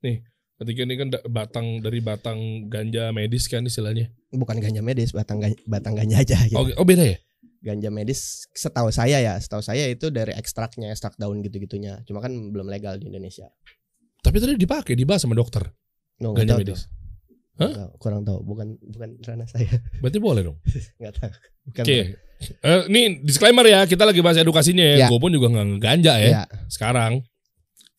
[0.00, 0.22] Nih,
[0.56, 4.08] ketika ini kan batang dari batang ganja medis kan istilahnya.
[4.30, 6.56] Bukan ganja medis, batang ganja, batang ganja aja gitu.
[6.56, 7.18] Oh, oh beda ya?
[7.58, 12.02] Ganja medis setahu saya ya, setahu saya itu dari ekstraknya, ekstrak daun gitu-gitunya.
[12.06, 13.50] Cuma kan belum legal di Indonesia.
[14.22, 15.62] Tapi tadi dipakai dibahas sama dokter
[16.18, 16.90] No, ganja tahu medis.
[17.58, 17.90] Hah?
[17.98, 19.66] Kurang tahu, bukan bukan ranah saya.
[20.02, 20.58] Berarti boleh dong.
[21.02, 21.32] Nggak tahu.
[21.74, 21.98] Oke.
[22.38, 24.96] Eh, ini disclaimer ya, kita lagi bahas edukasinya ya.
[25.06, 25.08] Ya.
[25.10, 27.26] Gue pun juga nggak ganja ya Iya, sekarang.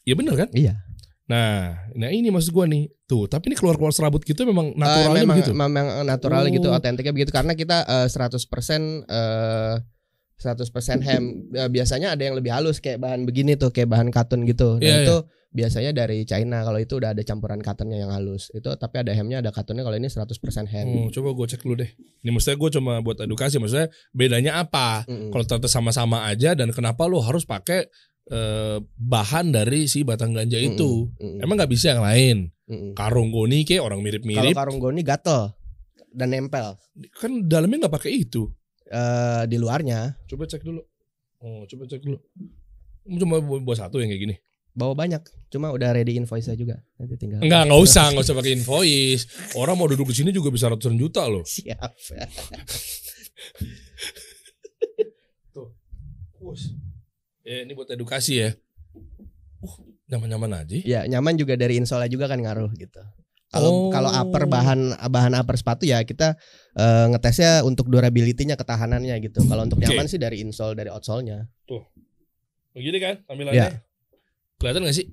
[0.08, 0.50] Iya bener kan?
[0.56, 0.80] iya.
[1.30, 2.90] Nah, nah ini maksud gua nih.
[3.06, 5.52] Tuh, tapi ini keluar-keluar serabut gitu memang Eh, naturalnya memang, begitu.
[5.54, 6.50] memang natural Oh.
[6.50, 9.76] gitu, otentiknya begitu karena kita eh, 100% eh
[10.38, 11.24] 100% hem.
[11.68, 14.80] Biasanya ada yang lebih halus kayak bahan begini tuh, kayak bahan katun gitu.
[14.80, 15.16] Nah, Iya, itu
[15.52, 16.64] biasanya dari China.
[16.64, 18.48] Kalau itu udah ada campuran katunnya yang halus.
[18.56, 19.84] Itu tapi ada hemnya, ada katunnya.
[19.84, 20.88] Kalau ini 100% hem.
[20.96, 21.92] Oh, coba gue cek dulu deh.
[22.24, 23.60] Ini maksudnya gue cuma buat edukasi.
[23.60, 25.04] Maksudnya bedanya apa?
[25.12, 25.28] Mm-mm.
[25.28, 27.92] Kalau ternyata sama-sama aja dan kenapa lo harus pakai
[28.30, 31.10] eh, bahan dari si batang ganja itu?
[31.18, 31.42] Mm-mm.
[31.42, 32.38] Emang nggak bisa yang lain?
[32.66, 32.94] Mm-mm.
[32.94, 34.54] Karung goni kayak orang Kalau mirip-mirip.
[34.54, 35.54] karung goni gatel
[36.10, 36.78] dan nempel
[37.14, 38.50] Kan dalamnya nggak pakai itu.
[38.86, 40.18] eh di luarnya.
[40.26, 40.82] Coba cek dulu.
[41.40, 42.18] Oh, coba cek dulu.
[43.06, 44.36] Cuma buat satu yang kayak gini.
[44.70, 46.78] Bawa banyak, cuma udah ready invoice juga.
[46.96, 47.42] Nanti tinggal.
[47.42, 49.24] Enggak, nggak usah, nggak usah pakai invoice.
[49.54, 51.42] Orang mau duduk di sini juga bisa ratusan juta loh.
[51.42, 51.90] Siap.
[56.40, 56.72] Bos.
[57.50, 58.50] Ya, ini buat edukasi ya.
[59.66, 60.78] Uh, nyaman-nyaman aja.
[60.86, 63.02] Ya nyaman juga dari insolnya juga kan ngaruh gitu.
[63.50, 63.90] Kalau Oh.
[63.90, 66.38] kalau upper bahan bahan upper sepatu ya kita
[66.78, 69.42] eh, ngetesnya untuk durability-nya ketahanannya gitu.
[69.50, 71.50] Kalau untuk nyaman sih dari insole dari outsole-nya.
[72.78, 73.58] Begini kan tampilannya.
[73.58, 73.70] Ya.
[74.62, 75.10] Kelihatan gak sih?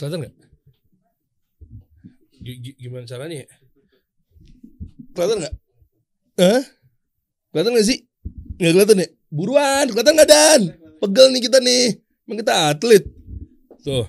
[0.00, 0.34] Kelihatan gak?
[2.40, 3.48] G- g- gimana caranya ya?
[5.12, 5.54] Kelihatan gak?
[6.40, 6.62] Hah?
[7.52, 7.98] Kelihatan gak sih?
[8.56, 9.08] Gak kelihatan ya?
[9.28, 10.60] Buruan, kelihatan gak Dan?
[10.98, 11.84] Pegel nih kita nih.
[12.26, 13.04] Emang kita atlet.
[13.82, 14.06] Tuh.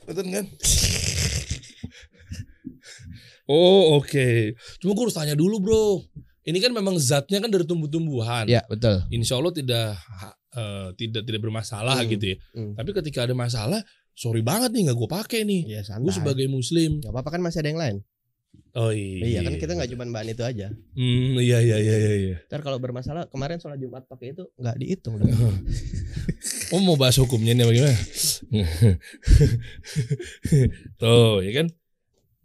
[0.00, 0.44] Kelihatan kan?
[3.46, 4.54] oh oke.
[4.80, 5.86] Cuma gue harus tanya dulu bro.
[6.40, 8.48] Ini kan memang zatnya kan dari tumbuh-tumbuhan.
[8.48, 9.04] Ya betul.
[9.12, 9.98] Insya Allah tidak
[10.56, 12.36] eh, tidak tidak bermasalah Hmm, gitu ya.
[12.56, 12.74] hmm.
[12.80, 13.80] Tapi ketika ada masalah,
[14.16, 15.60] sorry banget nih nggak gue pakai nih.
[15.68, 16.16] Gue santai.
[16.16, 16.98] sebagai muslim.
[17.04, 17.96] Gak apa-apa kan masih ada yang lain.
[18.78, 19.26] Oh iya.
[19.26, 20.70] Iya kan kita nggak cuma bahan itu aja.
[20.94, 22.12] Hmm, iya iya iya iya.
[22.14, 22.36] iya.
[22.46, 25.30] Ntar kalau bermasalah kemarin sholat Jumat pakai itu nggak dihitung dong.
[26.70, 27.98] Oh mau bahas hukumnya nih bagaimana?
[31.02, 31.66] Tuh ya kan.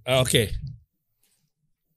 [0.03, 0.51] Ah, Oke.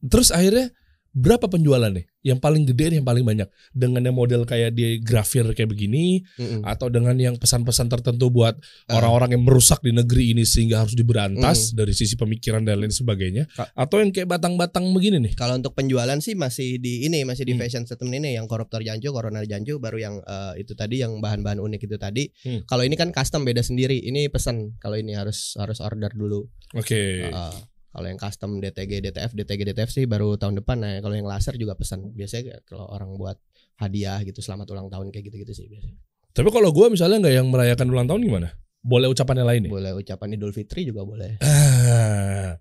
[0.04, 0.70] Terus akhirnya
[1.16, 2.06] berapa penjualan nih?
[2.28, 6.20] Yang paling gede nih, yang paling banyak dengan yang model kayak di grafir kayak begini
[6.36, 6.60] Mm-mm.
[6.62, 8.96] atau dengan yang pesan-pesan tertentu buat Ah.
[8.96, 13.48] orang-orang yang merusak di negeri ini sehingga harus diberantas dari sisi pemikiran dan lain sebagainya
[13.48, 17.42] Ka- atau yang kayak batang-batang begini nih Kalau untuk penjualan sih masih di ini masih
[17.42, 17.60] di Hmm.
[17.60, 21.56] fashion statement ini yang koruptor janju, coroner janju, baru yang eh, itu tadi yang bahan-bahan
[21.58, 22.24] unik itu tadi.
[22.42, 22.60] Hmm.
[22.64, 23.96] Kalau ini kan custom beda sendiri.
[24.00, 24.76] Ini pesan.
[24.76, 26.44] Kalau ini harus harus order dulu.
[26.70, 27.54] oke Uh,
[27.88, 30.76] kalau yang custom DTG DTF DTG DTF sih baru tahun depan.
[30.78, 33.40] Nah kalau yang laser juga pesan biasanya kalau orang buat
[33.80, 35.98] hadiah gitu selamat ulang tahun kayak gitu-gitu sih biasanya.
[36.36, 38.48] Tapi kalau gue misalnya nggak yang merayakan ulang tahun gimana?
[38.84, 39.72] Boleh ucapan yang lain nih?
[39.72, 41.40] Boleh ucapan Idul Fitri juga boleh.
[41.42, 42.60] Ah.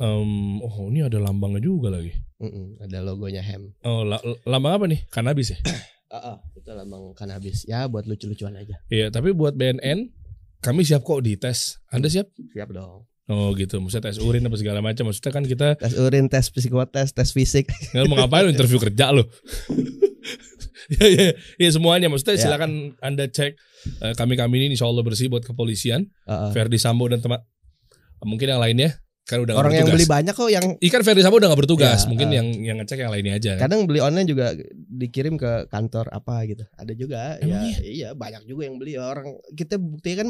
[0.00, 2.14] Em, oh ini ada lambangnya juga lagi.
[2.40, 3.68] Mm-mm, ada logonya hem.
[3.84, 5.00] Oh la- lambang apa nih?
[5.12, 5.60] Kanabis ya?
[6.10, 7.62] Ah, ah, itu lambang kanabis.
[7.70, 8.82] Ya buat lucu-lucuan aja.
[8.90, 10.10] Iya tapi buat BNN
[10.58, 11.78] kami siap kok dites.
[11.86, 12.34] Anda siap?
[12.50, 13.78] Siap dong oh gitu.
[13.78, 15.06] Maksudnya tes urin apa segala macam.
[15.06, 17.70] Maksudnya kan kita tes urin tes psikotes tes fisik.
[17.94, 19.24] Nggak mau ngapain interview kerja lo
[20.98, 22.10] ya, ya, ya semuanya.
[22.10, 22.42] Maksudnya Ya.
[22.50, 23.54] silakan anda cek
[24.02, 26.10] eh, kami kami ini insya Allah bersih buat kepolisian.
[26.26, 26.50] Ah, ah.
[26.50, 27.40] Ferdi Sambo dan teman
[28.26, 28.98] mungkin yang lainnya.
[29.28, 32.08] Kan udah orang yang beli banyak kok yang Ikan Ferdi Sambo udah gak bertugas, Ya,
[32.10, 32.34] mungkin uh.
[32.34, 33.52] yang yang ngecek yang lainnya aja.
[33.62, 36.66] kadang beli online juga dikirim ke kantor apa gitu.
[36.74, 37.38] Ada juga.
[37.38, 38.98] Emang ya iya banyak juga yang beli.
[38.98, 40.28] Orang kita buktinya kan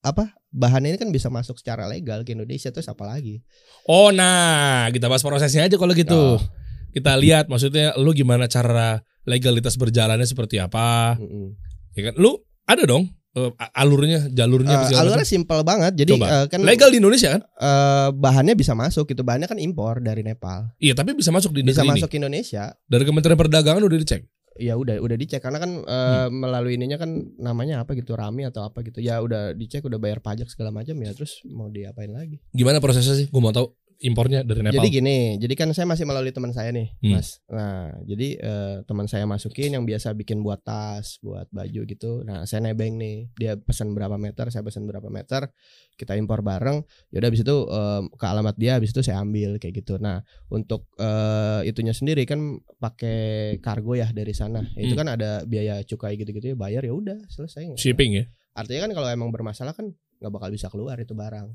[0.00, 3.42] apa bahan ini kan bisa masuk secara legal ke Indonesia terus apa lagi
[3.84, 6.12] Oh nah, kita bahas prosesnya aja kalau gitu.
[6.12, 6.40] Oh.
[6.88, 11.52] Kita lihat maksudnya lu gimana cara legalitas berjalannya seperti apa, Mm-mm.
[11.92, 12.14] ya kan?
[12.16, 16.26] Lu ada dong eh, alurnya, jalurnya segala alurnya simpel banget jadi Coba.
[16.28, 17.42] eh, kan Legal di Indonesia kan?
[17.44, 21.60] eh, bahannya bisa masuk gitu bahannya kan impor dari Nepal Iya, tapi bisa masuk di
[21.60, 22.12] bisa negeri masuk ini.
[22.12, 24.22] ke Indonesia Dari Kementerian Perdagangan udah dicek.
[24.58, 25.40] Ya udah udah dicek.
[25.40, 28.98] Karena kan eh, melalui ininya kan namanya apa gitu rami atau apa gitu.
[29.00, 32.42] Ya udah dicek udah bayar pajak segala macam ya terus mau diapain lagi.
[32.52, 33.26] Gimana prosesnya sih?
[33.30, 34.78] Gue mau tahu impornya dari Nepal.
[34.78, 37.18] Jadi gini, jadi kan saya masih melalui teman saya nih, Hmm.
[37.18, 37.42] Mas.
[37.44, 42.22] Nah, jadi eh, teman saya masukin yang biasa bikin buat tas, buat baju gitu.
[42.22, 45.50] Nah, saya nebeng nih, dia pesan berapa meter, saya pesan berapa meter,
[45.94, 46.86] kita impor bareng.
[47.10, 49.98] Yaudah habis itu eh, ke alamat dia, habis itu saya ambil kayak gitu.
[49.98, 52.38] Nah, untuk eh, itunya sendiri kan
[52.78, 54.62] pakai kargo ya dari sana.
[54.72, 55.00] Ya, Itu Hmm.
[55.02, 57.74] kan ada biaya cukai gitu-gitu ya, bayar ya udah selesai.
[57.74, 58.24] shipping ya.
[58.54, 61.54] Artinya kan kalau emang bermasalah kan nggak bakal bisa keluar itu barang.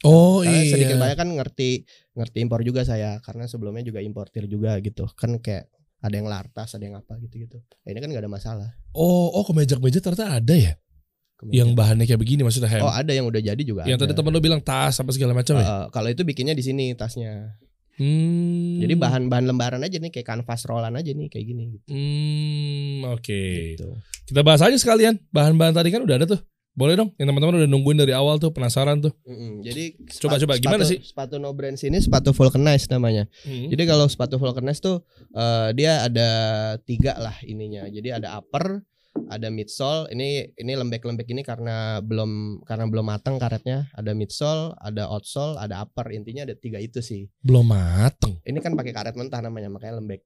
[0.00, 1.02] Oh Karena sedikit iya.
[1.02, 1.70] banyak kan ngerti
[2.16, 5.68] ngerti impor juga saya karena sebelumnya juga importir juga gitu kan kayak
[6.00, 7.60] ada yang lartas, ada yang apa gitu-gitu.
[7.60, 8.68] Nah, ini kan nggak ada masalah.
[8.96, 10.72] Oh, oh kemeja-kemeja ternyata ada ya?
[11.36, 11.56] Kemeja.
[11.60, 12.80] Yang bahannya kayak begini maksudnya Hem?
[12.80, 13.84] Oh ada yang udah jadi juga.
[13.84, 14.18] yang tadi ada.
[14.20, 15.64] temen lu bilang tas apa segala macam ya?
[15.64, 17.60] Eh, kalau itu bikinnya di sini tasnya.
[18.00, 18.80] Hmm.
[18.80, 21.84] Jadi bahan-bahan lembaran aja nih kayak kanvas rollan aja nih kayak gini gitu.
[21.92, 23.44] Hmm, oke.
[23.76, 23.88] Gitu.
[24.24, 25.20] Kita bahas aja sekalian.
[25.28, 26.40] Bahan-bahan tadi kan udah ada tuh.
[26.70, 29.10] Boleh dong, yang teman-teman udah nungguin dari awal tuh, penasaran tuh.
[29.26, 29.60] Mm-mm.
[29.60, 30.98] Jadi Coba, sepa- coba, gimana sepatu- sih?
[31.02, 33.26] Sepatu no brands ini sepatu vulcanize namanya.
[33.42, 33.68] Hmm.
[33.68, 35.02] Jadi kalau sepatu vulcanize tuh
[35.34, 36.28] eh, dia ada
[36.82, 37.90] tiga lah ininya.
[37.90, 38.86] Jadi ada upper,
[39.26, 40.14] ada midsole.
[40.14, 43.90] Ini ini lembek-lembek ini karena belum karena belum matang karetnya.
[43.92, 46.14] Ada midsole, ada outsole, ada upper.
[46.14, 47.26] Intinya ada tiga itu sih.
[47.42, 48.38] Belum mateng.
[48.46, 50.22] Ini kan pakai karet mentah namanya makanya lembek.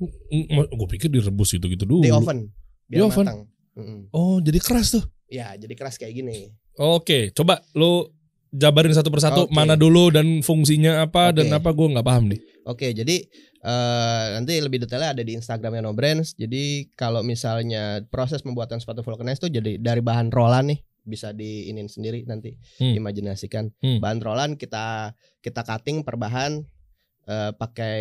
[0.00, 2.06] Gue pikir direbus gitu-gitu dulu.
[2.06, 2.48] Di oven.
[2.86, 3.26] Di Biar oven?
[3.26, 3.40] matang.
[3.76, 4.00] Mm-mm.
[4.14, 5.04] Oh, jadi keras tuh.
[5.30, 6.50] Ya, jadi keras kayak gini.
[6.76, 8.10] Oke, coba lu
[8.50, 9.54] jabarin satu persatu Oke.
[9.54, 11.56] mana dulu dan fungsinya apa dan Oke.
[11.56, 12.40] apa gue nggak paham nih.
[12.66, 13.22] Oke, jadi
[13.60, 16.34] eh, nanti lebih detailnya ada di Instagramnya No Brands.
[16.34, 21.86] Jadi kalau misalnya proses pembuatan sepatu vulcanize tuh jadi dari bahan rollan nih bisa diinin
[21.86, 22.92] sendiri nanti Hmm.
[22.96, 23.98] imajinasikan Hmm.
[24.00, 26.60] bahan rollan kita kita cutting per bahan
[27.24, 27.96] eh, pakai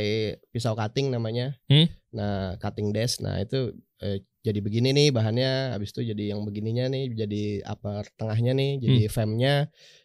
[0.50, 1.88] pisau cutting namanya Hmm.
[2.10, 6.88] nah cutting desk nah itu eh, jadi begini nih bahannya habis itu jadi yang begininya
[6.88, 9.12] nih jadi upper tengahnya nih jadi Hmm.
[9.12, 9.56] femnya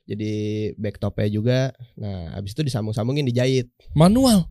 [0.05, 0.33] jadi
[0.75, 1.61] back topnya juga
[1.95, 4.51] nah habis itu disambung-sambungin dijahit Manual,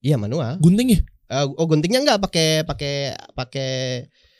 [0.00, 0.56] Iya manual.
[0.58, 1.00] gunting ya.
[1.30, 2.94] Eh, oh guntingnya enggak pakai pakai
[3.36, 3.70] pakai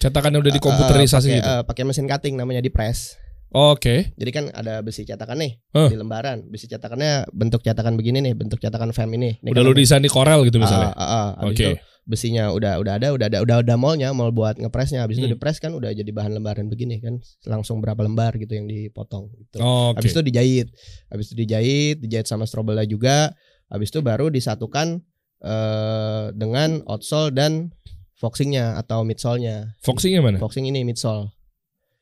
[0.00, 1.50] Cetakannya udah eh, dikomputerisasi pakai, gitu.
[1.52, 3.20] eh, pakai mesin cutting namanya di press.
[3.50, 4.14] Oke.
[4.14, 5.90] Jadi kan ada besi cetakan nih Huh.
[5.90, 6.46] di lembaran.
[6.46, 9.42] Besi cetakannya bentuk cetakan begini nih, bentuk cetakan fem ini.
[9.42, 10.94] Ini Udah kan lu desain di Corel gitu misalnya.
[10.94, 11.28] Ah, ah.
[11.42, 11.66] Habis Oke.
[11.66, 11.70] itu
[12.06, 15.02] besinya udah udah ada, udah ada, udah ada molnya, mol buat ngepresnya.
[15.02, 15.34] Habis itu Hmm.
[15.34, 19.30] dipres kan udah jadi bahan lembaran begini kan, langsung berapa lembar gitu yang dipotong.
[19.34, 19.58] Gitu.
[19.58, 19.98] Oke.
[19.98, 20.66] Habis itu dijahit.
[21.10, 23.34] Habis itu dijahit, dijahit sama strobelnya juga.
[23.66, 25.02] Habis itu baru disatukan
[25.40, 27.72] eh dengan outsole dan
[28.14, 29.74] foxingnya atau midsole-nya.
[29.80, 30.36] Foxingnya mana?
[30.36, 31.32] Foxing ini midsole,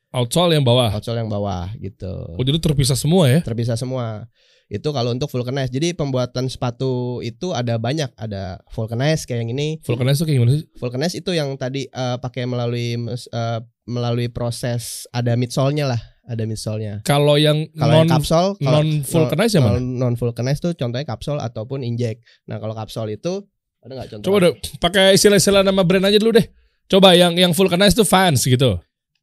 [0.09, 0.89] Outsole yang bawah.
[0.89, 2.09] outsole yang bawah gitu.
[2.33, 3.39] Oh jadi terpisah semua ya?
[3.45, 4.25] Terpisah semua.
[4.69, 5.73] Itu kalau untuk vulcanize.
[5.73, 9.81] Jadi pembuatan sepatu itu ada banyak, ada vulcanize kayak yang ini.
[9.81, 10.65] Vulcanize tuh kayak gimana sih?
[10.77, 17.01] Vulcanize itu yang tadi eh, pakai melalui eh, melalui proses ada midsole-nya lah, ada midsole-nya.
[17.01, 19.81] Kalau yang Kalau non kapsul, kalau non vulcanize yang mana?
[19.81, 22.21] non vulcanize tuh contohnya kapsul ataupun inject.
[22.45, 23.45] Nah kalau kapsul itu
[23.81, 24.25] ada nggak contoh?
[24.29, 26.45] Coba deh pakai istilah-istilah nama brand aja dulu deh.
[26.85, 28.77] Coba yang yang vulcanize tuh fans gitu.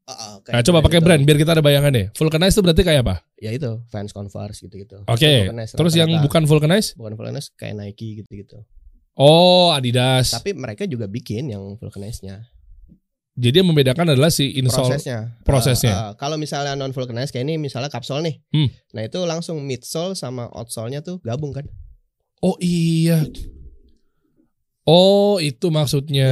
[0.07, 1.07] Kayak Nah, coba pakai gitu.
[1.11, 2.07] brand biar kita ada bayangan deh.
[2.15, 3.15] Vulcanize itu berarti kayak apa?
[3.43, 5.03] Ya itu fans Converse gitu-gitu.
[5.11, 5.51] Oke.
[5.51, 6.95] Vulcanize Terus yang bukan vulcanize?
[6.95, 8.63] bukan vulcanize kayak Nike gitu-gitu.
[9.19, 10.31] Oh, Adidas.
[10.31, 12.47] Tapi mereka juga bikin yang vulcanize-nya.
[13.37, 14.89] Jadi yang membedakan adalah si install.
[14.97, 15.19] prosesnya.
[15.45, 15.93] prosesnya.
[15.93, 18.41] Eh, eh, kalau misalnya non vulcanize kayak ini misalnya kapsul nih.
[18.55, 18.71] Hmm.
[18.97, 21.67] Nah, itu langsung midsole sama outsole-nya tuh gabung kan?
[22.41, 23.27] Oh iya.
[24.87, 26.31] Oh, itu maksudnya.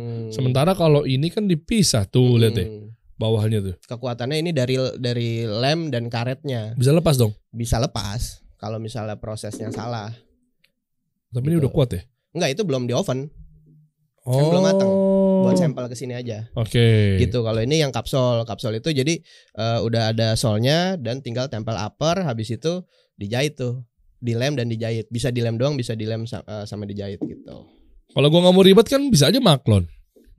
[0.00, 0.32] Hmm.
[0.32, 2.88] Sementara kalau ini kan dipisah tuh, lihat deh Hmm.
[3.20, 3.74] Bawahnya tuh.
[3.84, 6.72] Kekuatannya ini dari dari lem dan karetnya.
[6.74, 7.36] Bisa lepas dong.
[7.52, 10.08] Bisa lepas kalau misalnya prosesnya salah.
[11.28, 11.68] Tapi ini Gitu.
[11.68, 12.00] udah kuat ya.
[12.32, 13.28] Enggak, itu belum di oven.
[14.20, 14.52] Oh.
[14.52, 14.90] belum matang.
[15.40, 16.44] Buat sampel ke sini aja.
[16.52, 17.16] Oke.
[17.16, 17.40] Gitu.
[17.40, 19.16] Kalau ini yang kapsul, kapsul itu jadi
[19.54, 22.84] eh, udah ada solnya dan tinggal tempel upper habis itu
[23.16, 23.80] dijahit tuh.
[24.20, 25.08] Dilem dan dijahit.
[25.08, 27.56] Bisa dilem doang, bisa dilem sa- eh, sama dijahit gitu.
[28.10, 29.88] Kalau gua nggak mau ribet kan bisa aja maklon.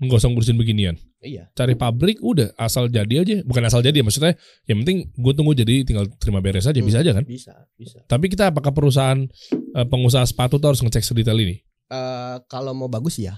[0.02, 0.98] Nggak usah ngurusin beginian.
[1.22, 1.54] Iya.
[1.54, 3.46] Cari pabrik udah asal jadi aja.
[3.46, 4.34] Bukan asal jadi ya maksudnya.
[4.66, 7.22] Yang penting gue tunggu jadi tinggal terima beres aja bisa aja kan.
[7.22, 8.02] Bisa, bisa.
[8.10, 9.22] Tapi kita apakah perusahaan
[9.54, 11.62] eh, pengusaha sepatu tuh harus ngecek sedetail ini?
[11.88, 13.38] Eh kalau mau bagus ya.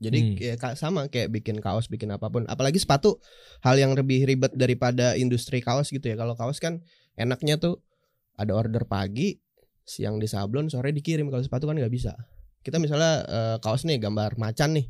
[0.00, 0.56] Jadi Hmm.
[0.56, 2.48] ka- sama kayak bikin kaos, bikin apa pun.
[2.48, 3.20] Apalagi sepatu
[3.60, 6.16] hal yang lebih ribet daripada industri kaos gitu ya.
[6.16, 6.80] Kalau kaos kan
[7.20, 7.84] enaknya tuh
[8.32, 9.36] ada order pagi,
[9.84, 11.28] siang disablon, sore dikirim.
[11.28, 12.16] Kalau sepatu kan nggak bisa.
[12.64, 14.88] Kita misalnya eh, kaos nih gambar macan nih,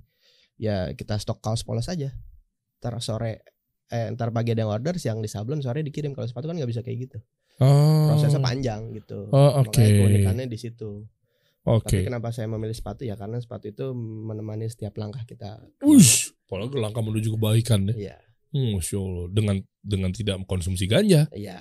[0.61, 2.12] ya kita stok kaos polos aja.
[2.81, 3.40] Ntar sore,
[3.88, 6.12] eh ntar pagi ada yang order, siang disablon, sore dikirim.
[6.12, 7.18] Kalau sepatu kan nggak bisa kayak gitu.
[7.61, 8.12] Oh.
[8.12, 9.29] Prosesnya panjang gitu.
[9.33, 9.73] Oh, oke.
[9.73, 11.05] Makanya keunikannya di situ.
[11.68, 12.01] Oke.
[12.01, 15.61] Tapi kenapa saya memilih sepatu ya karena sepatu itu menemani setiap langkah kita.
[15.85, 17.96] Ush, apalagi langkah menuju kebaikan deh.
[17.96, 18.16] Iya,
[18.51, 19.27] Hmm, Masya Allah.
[19.31, 21.29] Dengan dengan tidak mengkonsumsi ganja.
[21.31, 21.61] iya,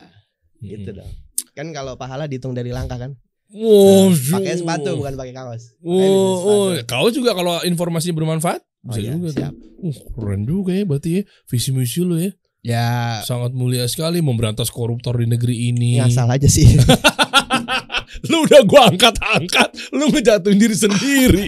[0.59, 0.67] Hmm.
[0.71, 1.11] gitu dong.
[1.51, 3.19] Kan kalau pahala dihitung dari langkah kan.
[3.49, 5.73] Wow, Nah, pakai sepatu bukan pakai kaos.
[5.81, 9.27] Oh, oh, kau juga kalau informasinya bermanfaat Oh bisa iya, juga.
[9.27, 9.33] tuh.
[9.35, 9.53] siap.
[9.83, 12.31] Uh, keren juga ya berarti ya visi misi lo ya.
[12.59, 15.95] Ya, Sangat mulia sekali memberantas koruptor di negeri ini.
[16.03, 16.67] ngasal aja sih.
[18.29, 21.45] Lu udah gua angkat-angkat, lu ngejatuhin diri sendiri.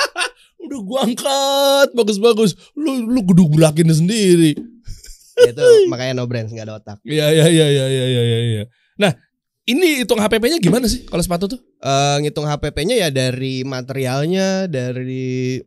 [0.64, 2.56] udah gua angkat, bagus-bagus.
[2.72, 4.56] Lu lu gedug belakin sendiri.
[5.52, 6.98] itu makanya no brands nggak ada otak.
[7.04, 8.64] Iya iya iya iya iya iya iya.
[8.96, 9.12] Nah,
[9.68, 11.60] Ini hitung HPP-nya gimana sih kalau sepatu tuh?
[11.60, 15.60] Eh, ngitung HPP-nya ya dari materialnya, dari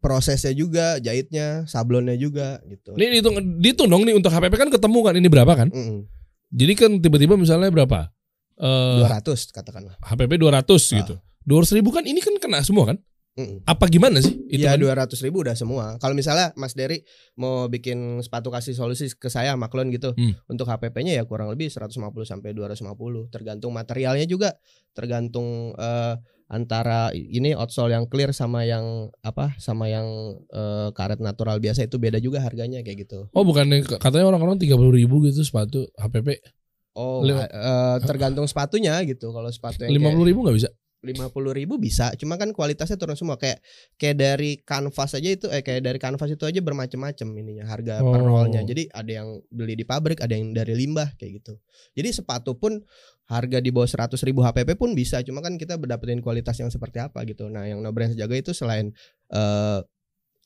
[0.00, 2.96] prosesnya juga, jahitnya, sablonnya juga gitu.
[2.96, 5.68] Ini hitung dihitung dong nih untuk HPP kan ketemu kan ini berapa kan?
[5.68, 6.08] Mm-mm.
[6.50, 8.08] Jadi kan tiba-tiba misalnya berapa?
[8.56, 9.94] Eh 200 katakanlah.
[10.02, 10.66] HPP 200
[11.04, 11.14] gitu.
[11.44, 12.98] 200 ribu kan ini kan kena semua kan?
[13.38, 13.62] Mm-mm.
[13.62, 14.34] Apa gimana sih?
[14.50, 14.82] Itu Ya kan?
[14.82, 15.94] 200 ribu udah semua.
[16.02, 17.06] Kalau misalnya Mas Dery
[17.38, 20.34] mau bikin sepatu kasih solusi ke saya sama klon gitu, Hmm.
[20.50, 24.58] untuk HPP-nya ya kurang lebih 150 sampai 250, tergantung materialnya juga,
[24.92, 26.14] tergantung eh,
[26.50, 30.04] antara ini outsole yang clear sama yang apa, sama yang
[30.50, 33.30] eh, karet natural biasa itu beda juga harganya kayak gitu.
[33.30, 33.70] Oh bukan
[34.02, 36.42] katanya orang-orang 30 ribu gitu sepatu HPP
[36.90, 39.30] Oh, Lima- eh, tergantung sepatunya gitu.
[39.30, 40.68] Kalau sepatu yang 50 ribu nggak bisa?
[41.00, 43.64] Lima puluh ribu bisa, cuma kan kualitasnya turun semua kayak
[43.96, 48.20] kayak dari kanvas aja itu eh kayak dari kanvas itu aja bermacam-macam ininya harga per
[48.20, 48.28] Oh.
[48.28, 48.60] rollnya.
[48.60, 51.56] Jadi ada yang beli di pabrik, ada yang dari limbah kayak gitu.
[51.96, 52.84] Jadi sepatu pun
[53.32, 57.00] harga di bawah 100 ribu HPP pun bisa, cuma kan kita dapetin kualitas yang seperti
[57.00, 57.48] apa gitu.
[57.48, 58.92] Nah yang no brand jaga itu selain
[59.32, 59.80] eh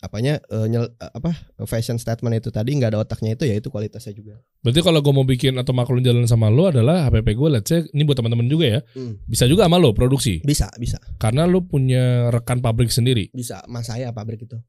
[0.04, 1.32] apanya eh, nyel- eh, apa
[1.64, 4.36] fashion statement itu tadi nggak ada otaknya itu ya itu kualitasnya juga.
[4.60, 7.80] Berarti kalau gue mau bikin atau maklum jalan sama lo adalah HPP gue let's say
[7.90, 8.80] ini buat teman-teman juga ya.
[8.92, 9.16] Hmm.
[9.24, 10.44] Bisa juga sama lo produksi.
[10.44, 13.32] Bisa bisa Karena lo punya rekan pabrik sendiri.
[13.32, 13.64] bisa.
[13.64, 14.60] Mas saya pabrik itu.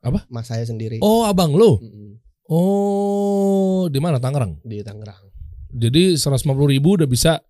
[0.00, 0.22] Apa?
[0.30, 1.02] Mas saya sendiri.
[1.02, 1.82] Oh, abang lo.
[1.82, 2.22] Mm-mm.
[2.46, 4.60] Oh, di mana Tangerang?
[4.60, 5.26] di Tangerang.
[5.74, 7.42] Jadi 150 ribu udah bisa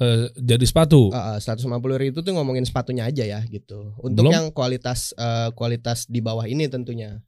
[0.00, 1.10] eh, jadi sepatu.
[1.10, 1.66] Uh, seratus
[1.98, 3.94] ribu tuh ngomongin sepatunya aja ya gitu.
[3.98, 4.32] Untuk Belum?
[4.34, 7.18] yang kualitas eh, kualitas di bawah ini tentunya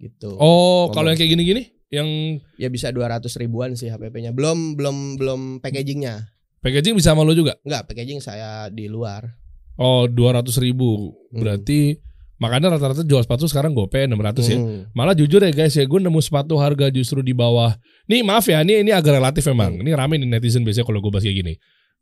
[0.00, 0.34] gitu.
[0.40, 0.94] Oh, ngomong.
[0.96, 4.30] kalau yang kayak gini-gini, yang Ya bisa 200 ribuan sih HPP-nya.
[4.32, 6.30] Belum belum belum packagingnya.
[6.60, 7.56] packaging bisa sama lo juga.
[7.64, 9.36] Enggak, packaging saya di luar.
[9.80, 11.16] Oh, 200 ribu.
[11.32, 11.40] Hmm.
[11.40, 11.96] Berarti
[12.40, 14.56] makanya rata-rata jual sepatu sekarang gope 600 ya.
[14.60, 14.80] Hmm.
[14.92, 17.76] Malah jujur ya guys ya, gue nemu sepatu harga justru di bawah.
[18.08, 19.80] Nih maaf ya, ini ini agak relatif memang.
[19.80, 19.82] Hmm.
[19.84, 21.54] Ini rame nih netizen biasanya kalau gue bahas kayak gini.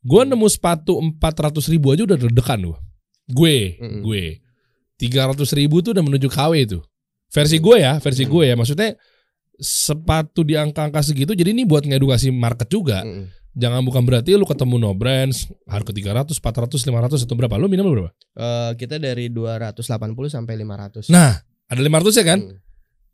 [0.04, 2.78] Gue nemu sepatu 400 ribu aja udah deg-degan gue.
[3.28, 4.02] Gue, Mm-mm.
[4.06, 4.40] gue.
[4.98, 6.78] 300 ribu tuh udah menuju KW itu.
[7.28, 8.32] Versi gue ya, versi Hmm.
[8.32, 8.54] gue ya.
[8.56, 8.96] Maksudnya
[9.58, 13.02] sepatu di angka-angka segitu jadi ini buat ngedukasi market juga.
[13.58, 17.58] Jangan bukan berarti lu ketemu no brands harga 300, 400, 500 atau berapa?
[17.58, 18.11] Lu minimal berapa?
[18.38, 21.11] Eh, kita dari 280 sampai 500.
[21.11, 22.38] Nah, ada 500 ya kan?
[22.38, 22.56] Mm.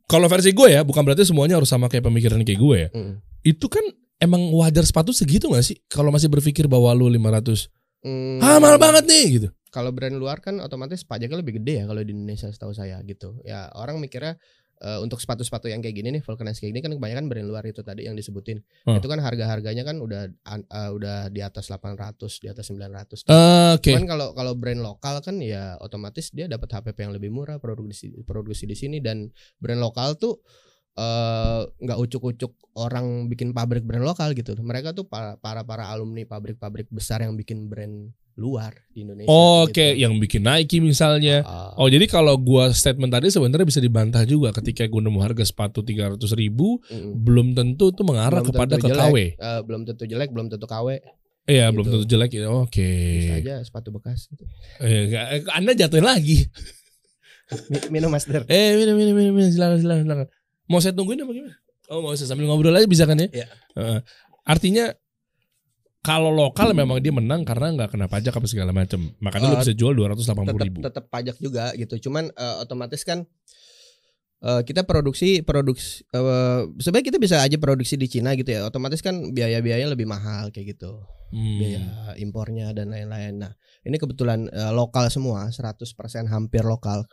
[0.04, 2.88] Kalau versi gue ya, bukan berarti semuanya harus sama kayak pemikiran kayak gue ya.
[2.92, 3.14] Mm.
[3.40, 3.88] Itu kan
[4.18, 5.76] emang wajar sepatu segitu gak sih?
[5.86, 7.70] Kalau masih berpikir bahwa lu 500,
[8.04, 8.36] Mm.
[8.44, 9.48] ah mahal banget nih gitu.
[9.72, 13.40] kalau brand luar kan otomatis pajaknya lebih gede ya kalau di Indonesia setahu saya gitu.
[13.42, 14.36] Ya orang mikirnya
[14.76, 17.80] eh, untuk sepatu-sepatu yang kayak gini nih vulcanize kayak gini kan kebanyakan brand luar itu
[17.80, 18.60] tadi yang disebutin.
[18.84, 19.00] Hmm.
[19.00, 23.24] Itu kan harga-harganya kan udah eh, udah di atas 800, di atas 900.
[23.24, 23.96] Eh, Oke.
[23.96, 28.12] Cuman kalau kalau brand lokal kan ya otomatis dia dapat HPP yang lebih murah produksi
[28.28, 30.44] produksi di sini dan brand lokal tuh
[30.94, 34.54] eh, nggak ucuk-ucuk orang bikin pabrik brand lokal gitu.
[34.54, 39.30] Mereka tuh para para, para alumni pabrik-pabrik besar yang bikin brand luar di Indonesia.
[39.30, 40.02] Oke, gitu.
[40.02, 41.46] yang bikin Nike misalnya.
[41.46, 45.46] Ah, Oh jadi kalau gua statement tadi sebenarnya bisa dibantah juga ketika gue nemu harga
[45.46, 47.14] sepatu 300 ribu mm-mm.
[47.14, 48.98] belum tentu itu mengarah Belum kepada ke jelek.
[49.00, 49.16] KW.
[49.38, 50.88] Eh, belum tentu jelek, belum tentu KW.
[51.44, 51.74] Iya Gitu.
[51.76, 52.48] belum tentu jelek ya.
[52.50, 52.90] Oke.
[53.14, 54.26] Bisa aja sepatu bekas.
[54.26, 54.42] gitu.
[54.80, 56.42] Eh, eh, anda jatuhin lagi.
[57.70, 58.42] Mi- Minum master.
[58.48, 59.46] Eh minum minum minum, minum.
[59.46, 60.28] silakan silakan silakan.
[60.66, 61.56] Mau saya tungguin apa gimana?
[61.86, 63.28] Oh mau saya sambil ngobrol aja bisa kan ya?
[63.30, 63.46] Iya.
[63.74, 63.98] Heeh.
[64.44, 64.92] artinya
[66.00, 69.08] kalau lokal memang dia menang karena nggak kena pajak apa segala macam.
[69.18, 70.78] Makanya lu Eh, bisa jual 280 tetap ribu.
[70.80, 71.96] tetap pajak juga gitu.
[71.98, 73.24] Cuman eh, otomatis kan
[74.40, 78.68] eh, kita produksi produksi eh, sebenarnya kita bisa aja produksi di Cina gitu ya.
[78.68, 80.92] Otomatis kan biaya-biayanya lebih mahal kayak gitu.
[81.32, 81.56] Hmm.
[81.56, 81.80] Biaya
[82.16, 83.40] impornya dan lain-lain.
[83.40, 85.88] Nah, ini kebetulan eh, lokal semua, 100%
[86.28, 87.08] hampir lokal.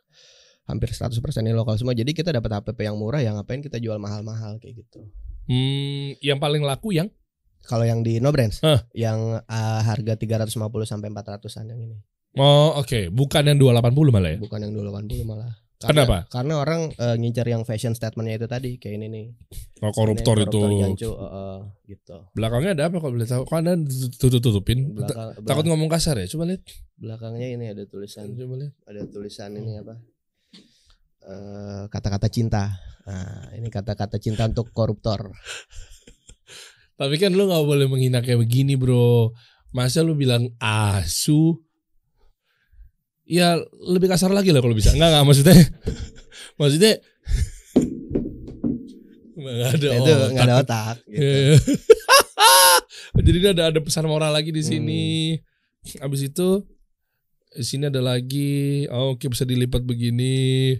[0.71, 1.91] Hampir 100% ini lokal semua.
[1.91, 5.03] Jadi kita dapat HPP yang murah yang ngapain kita jual mahal-mahal kayak gitu.
[5.45, 7.11] Hmm, yang paling laku yang
[7.61, 8.87] Kalau yang di No Brands, Hah.
[8.91, 11.97] yang eh, harga 350 sampai 400-an yang ini.
[12.33, 14.37] Oh oke, bukan yang 280 malah ya?
[14.39, 15.51] bukan yang 280 malah.
[15.77, 16.29] Kenapa?
[16.29, 19.25] Karena orang eh, ngincar yang fashion statementnya itu tadi kayak ini nih.
[19.81, 20.61] Oh, koruptor Ini itu.
[20.79, 21.57] jancu, eh, eh,
[21.89, 22.17] gitu.
[22.33, 23.41] Belakangnya ada apa kok boleh tahu?
[23.45, 23.73] Kok anda
[24.13, 24.93] tutup tutupin?
[24.93, 26.25] Belakang, Takut ngomong kasar ya?
[26.25, 26.61] Coba lihat.
[26.97, 28.73] belakangnya ini ada tulisan Coba lihat.
[28.85, 29.97] ada tulisan ini apa?
[31.21, 32.81] Eh, kata-kata cinta.
[33.05, 35.29] Nah, ini kata-kata cinta untuk koruptor.
[36.97, 39.33] Tapi kan lu nggak boleh menghina kayak begini bro.
[39.73, 41.61] Masa lu bilang asu?
[43.25, 44.93] Ya lebih kasar lagi lah kalau bisa.
[44.93, 45.57] Enggak enggak maksudnya.
[46.61, 46.93] maksudnya.
[49.37, 49.77] Enggak ada.
[49.77, 50.29] itu otak.
[50.33, 50.95] nggak ada otak.
[51.09, 51.21] Gitu.
[51.21, 51.57] Iya.
[53.21, 55.37] Jadi ini ada ada pesan moral lagi di sini.
[55.37, 56.05] Hmm.
[56.05, 56.65] Habis itu
[57.53, 58.85] di sini ada lagi.
[58.89, 60.77] Oh, Oke bisa dilipat begini.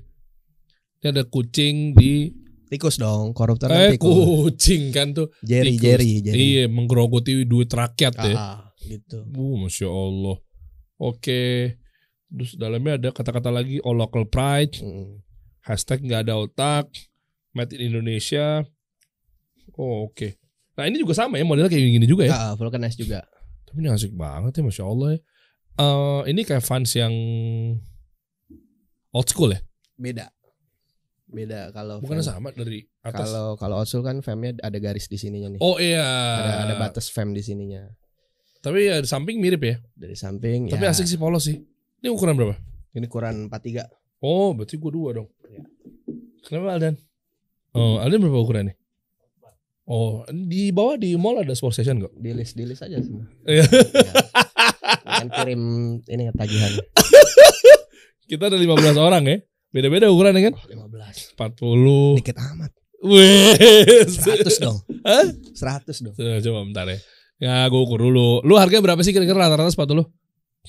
[1.02, 2.30] Ini ada kucing di
[2.72, 4.08] Tikus dong, koruptor kan Eh tikus.
[4.56, 5.28] kucing kan tuh.
[5.44, 5.84] Jerry, tikus.
[5.84, 6.40] Jerry, Jerry.
[6.40, 8.32] Iya, menggerogoti duit rakyat ya.
[8.32, 9.28] Ah, gitu.
[9.28, 10.40] Uh, masya Allah.
[10.96, 11.76] Oke.
[12.32, 15.20] Terus dalamnya ada kata-kata lagi, oh local pride, Mm.
[15.68, 16.88] hashtag nggak ada otak,
[17.52, 18.64] made in Indonesia.
[19.76, 20.40] Oh oke.
[20.80, 22.32] Nah ini juga sama ya modelnya kayak gini juga ya.
[22.32, 23.28] Ah, vulcanize juga.
[23.68, 25.20] Tapi ini asik banget ya, masya Allah ya.
[25.76, 27.12] Eh, ini kayak fans yang
[29.12, 29.60] old school ya.
[30.00, 30.32] Beda.
[31.32, 33.24] Beda kalau Bukannya fam- sama dari atas.
[33.32, 35.60] Kalau kalau school kan famnya ada garis di sininya nih.
[35.64, 36.04] Oh iya.
[36.44, 37.88] Ada ada batas fam di sininya.
[38.60, 39.80] Tapi ya di samping mirip ya.
[39.96, 40.92] Dari samping Tapi ya.
[40.92, 41.58] asik sih polos sih.
[42.04, 42.60] Ini ukuran berapa?
[42.92, 43.88] Ini ukuran 43.
[44.22, 45.28] Oh, berarti gua dua dong.
[45.48, 45.62] Iya.
[46.46, 46.96] Kenapa Aldan?
[47.72, 48.76] Oh, Aldan berapa ukurannya?
[49.88, 52.14] Oh, di bawah di mall ada sport station kok.
[52.14, 53.26] Di list di list aja semua.
[53.48, 53.66] Iya.
[53.66, 54.14] Ya.
[55.02, 55.62] Kan kirim
[56.06, 56.72] ini tagihan.
[58.30, 59.38] Kita ada 15 orang ya.
[59.72, 60.54] Beda-beda ukurannya kan?
[60.60, 61.40] Oh, 15.
[61.40, 62.20] 40.
[62.20, 62.72] Dikit amat.
[63.02, 63.56] Wih.
[64.06, 64.78] 100 dong.
[65.08, 65.28] Hah?
[65.32, 66.14] 100 dong.
[66.14, 66.98] Coba, coba bentar ya.
[67.42, 68.46] Ya, gue ukur dulu.
[68.46, 70.04] Lu harganya berapa sih kira-kira rata-rata sepatu lu?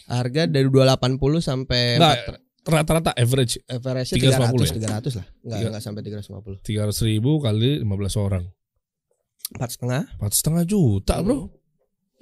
[0.09, 5.27] Harga dari 280 sampai Enggak, rata-rata average average 350 300 300 lah.
[5.45, 6.65] Enggak enggak sampai 350.
[6.65, 8.45] 300 ribu kali 15 orang.
[9.53, 10.03] Empat setengah.
[10.17, 11.53] Empat setengah juta bro.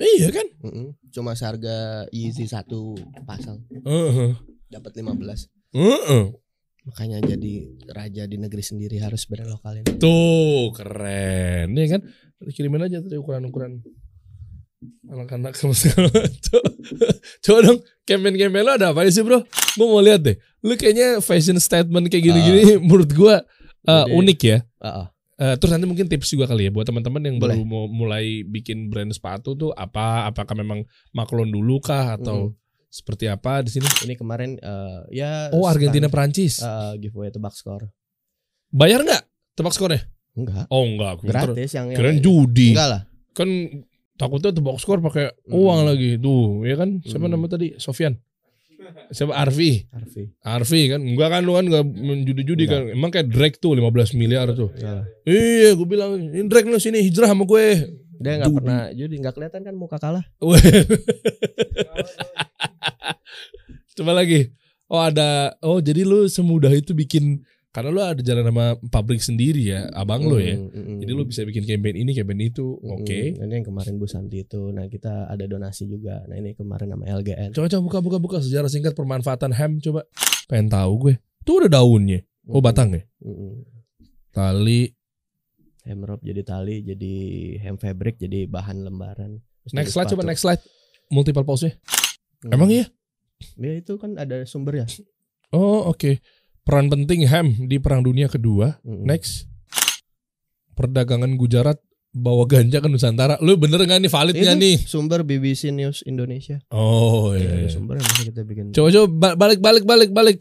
[0.01, 0.47] Iya kan?
[0.65, 0.97] Mm-mm.
[1.13, 2.97] Cuma seharga Yeezy satu
[3.29, 4.35] pasang Heeh.
[4.67, 5.47] dapat 15.
[5.77, 6.25] Heeh.
[6.89, 7.53] Makanya jadi
[7.93, 10.01] raja di negeri sendiri harus brand lokal ini.
[10.01, 12.01] Tuh keren, ya kan?
[12.57, 13.85] Kirimin aja tuh ukuran-ukuran
[15.13, 16.09] anak-anak sama segala.
[17.45, 17.79] Coba dong,
[18.09, 19.45] campaign-campaign lo ada apa sih bro?
[19.77, 20.37] Gue mau lihat deh.
[20.65, 23.45] Lu kayaknya fashion statement kayak gini-gini menurut gua
[23.85, 24.59] uh, Jadi- unik ya.
[24.81, 25.07] Heeh.
[25.41, 27.57] Eh, terus nanti mungkin tips juga kali ya buat teman-teman yang Boleh.
[27.57, 30.29] baru mau mulai bikin brand sepatu tuh apa?
[30.29, 30.85] Apakah memang
[31.17, 32.53] maklon dulu kah atau
[32.91, 33.87] seperti apa di sini?
[34.05, 36.59] Ini kemarin eh, ya Oh Argentina Prancis.
[36.59, 37.87] eh, giveaway tebak skor.
[38.69, 39.23] Bayar nggak
[39.55, 40.01] tebak skornya?
[40.31, 40.65] Enggak.
[40.69, 42.71] Oh enggak, aku ntar- Gratis yang yang judi.
[42.71, 43.01] Enggak lah.
[43.31, 43.49] Kan
[44.15, 45.55] takutnya tebak skor pakai Hmm.
[45.55, 47.01] uang lagi tuh, ya kan?
[47.01, 47.33] Siapa Hmm.
[47.33, 47.73] nama tadi?
[47.77, 48.17] Sofyan.
[49.09, 49.87] Siapa Arfi?
[49.89, 50.25] Harvey.
[50.41, 51.01] Arfi kan?
[51.01, 52.81] Enggak kan lu kan enggak menjudi-judi kan?
[52.89, 54.69] Emang kayak Drake tuh 15 miliar tuh.
[54.73, 55.05] Enggak lah.
[55.25, 57.65] Iya, gue bilang ini Drake lu sini hijrah sama gue.
[58.19, 60.25] Dia enggak pernah judi, enggak kelihatan kan muka kalah.
[63.97, 64.51] Coba lagi.
[64.87, 65.55] Oh ada.
[65.63, 70.27] Oh jadi lu semudah itu bikin karena lu ada jalan sama pabrik sendiri ya, abang
[70.27, 70.59] lu ya.
[70.59, 70.99] Mm, mm, mm.
[71.07, 72.75] Jadi lu bisa bikin campaign ini, campaign itu.
[72.83, 73.21] Mm, Oke.
[73.39, 74.75] Ini yang kemarin Bu Santi itu.
[74.75, 76.19] Nah, kita ada donasi juga.
[76.27, 77.55] Nah, ini kemarin nama LGN.
[77.55, 80.03] Coba coba buka buka buka sejarah singkat pemanfaatan hem coba.
[80.51, 81.15] Pengen tahu gue.
[81.47, 82.27] Tuh ada daunnya.
[82.51, 83.03] Oh Mm, batangnya.
[83.23, 83.55] mm, mm.
[84.35, 84.91] Tali.
[85.81, 87.15] Hem rope jadi tali, jadi
[87.63, 89.39] hem fabric, jadi bahan lembaran.
[89.63, 90.63] Terus Next slide coba next slide.
[91.09, 91.79] Multiple pause-nya.
[92.41, 92.53] Hmm.
[92.57, 92.87] Emang iya?
[93.57, 94.87] Ya itu kan ada sumber ya.
[95.53, 96.21] Oh oke.
[96.61, 98.79] Peran penting hem di Perang Dunia Kedua.
[98.85, 99.05] Mm, mm.
[99.09, 99.49] Next.
[100.73, 101.77] Perdagangan Gujarat
[102.11, 103.37] bawa ganja ke Nusantara.
[103.45, 104.77] Lu bener nggak nih valid nggak Itu nih?
[104.83, 106.59] Sumber BBC News Indonesia.
[106.73, 107.51] Oh Ya, iya.
[107.51, 107.71] ada iya.
[107.71, 108.65] sumber yang bisa kita bikin.
[108.73, 110.39] Coba coba ba- balik balik balik balik.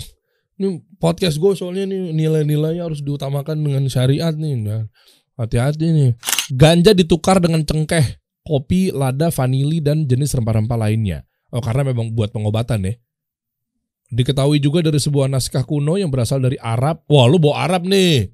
[0.59, 4.87] Ini podcast gue soalnya nih nilai-nilainya harus diutamakan dengan syariat nih.
[5.39, 6.11] Hati-hati nih.
[6.51, 11.23] Ganja ditukar dengan cengkeh, kopi, lada, vanili dan jenis rempah-rempah lainnya.
[11.49, 12.93] Oh karena memang buat pengobatan ya.
[14.09, 17.05] Diketahui juga dari sebuah naskah kuno yang berasal dari Arab.
[17.05, 18.29] Wah lu bawa Arab nih.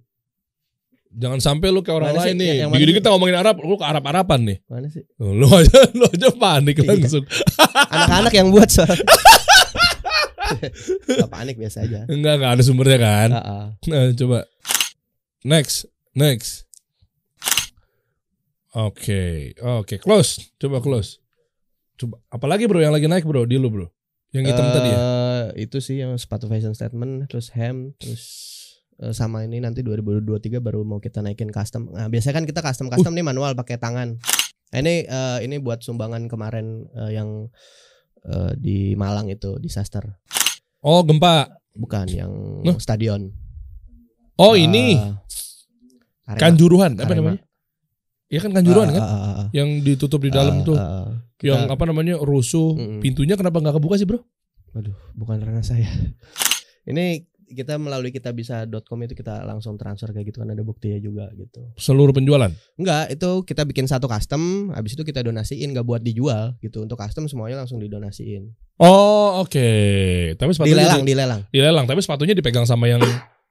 [1.15, 2.27] Jangan sampai lu kayak orang Mana sih?
[2.27, 2.47] lain nih.
[2.59, 2.97] Yang mana Dikit sih?
[2.99, 4.57] kita ngomongin Arab, lu ke Arab-Araban nih.
[4.67, 5.03] Mana sih?
[5.15, 6.87] Lu aja, lu aja panik Iya.
[6.91, 7.23] langsung.
[7.87, 8.99] Anak-anak yang buat soal.
[11.07, 12.03] Gak panik biasa aja.
[12.05, 13.29] Enggak, enggak ada sumbernya kan.
[13.31, 13.65] Ah, ah.
[13.87, 14.43] Nah, coba.
[15.41, 16.67] Next, next.
[18.71, 20.51] Oke, oke, close.
[20.59, 21.23] Coba close.
[21.95, 23.87] Coba, apalagi bro yang lagi naik bro, di lu bro.
[24.29, 24.99] Yang hitam tadi ya.
[24.99, 28.23] Eh, Itu sih yang sepatu fashion statement, terus hem, terus
[28.97, 31.87] eh, sama ini nanti 2023 baru mau kita naikin custom.
[31.89, 34.19] Nah, biasanya kan kita custom custom nih manual pakai tangan.
[34.67, 37.47] Nah, ini eh, ini buat sumbangan kemarin eh, yang
[38.23, 40.03] eh, di Malang itu disaster.
[40.81, 41.47] Oh gempa.
[41.71, 42.31] Bukan yang
[42.61, 42.75] Loh?
[42.75, 43.31] stadion.
[44.35, 44.99] Oh Eh, ini
[46.25, 46.39] Arema.
[46.41, 47.39] kanjuruhan apa Arema.
[47.39, 47.41] namanya?
[48.35, 49.01] Iya kan kanjuruhan Ah, kan?
[49.01, 49.47] ah, ah.
[49.49, 50.75] Yang ditutup di dalam tuh.
[50.75, 52.75] Kita- Yang apa namanya rusuh.
[52.75, 52.99] Mm-mm.
[52.99, 54.19] Pintunya kenapa nggak kebuka sih bro?
[54.71, 55.87] Waduh, bukan ranah saya.
[56.91, 61.29] Ini kita melalui kita bisa.com itu kita langsung transfer kayak gitu kan ada buktinya juga
[61.31, 61.61] gitu.
[61.75, 62.49] Seluruh penjualan.
[62.75, 66.81] Enggak, itu kita bikin satu custom, habis itu kita donasiin, nggak buat dijual gitu.
[66.81, 68.49] Untuk custom semuanya langsung didonasiin.
[68.75, 69.69] Oh oke.
[70.35, 71.41] Tapi sepatunya Dilelang, di- dilelang.
[71.47, 71.85] dilelang.
[71.85, 72.99] Tapi sepatunya dipegang sama yang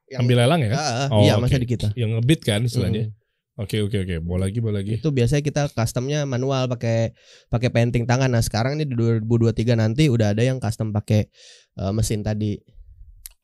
[0.05, 0.79] Yang- ambil lelang ya kan?
[0.79, 1.47] Ah, Oh, iya, oke.
[1.47, 1.89] masa di kita.
[1.95, 3.09] Yang ngebit kan istilahnya.
[3.09, 3.24] Mm.
[3.55, 4.17] Oke oke oke.
[4.19, 4.99] Mau lagi mau lagi.
[4.99, 7.15] Itu biasanya kita customnya manual pakai
[7.47, 8.35] pakai painting tangan.
[8.35, 11.31] Nah, sekarang ini di 2023 nanti udah ada yang custom pakai
[11.79, 12.59] eh, mesin tadi.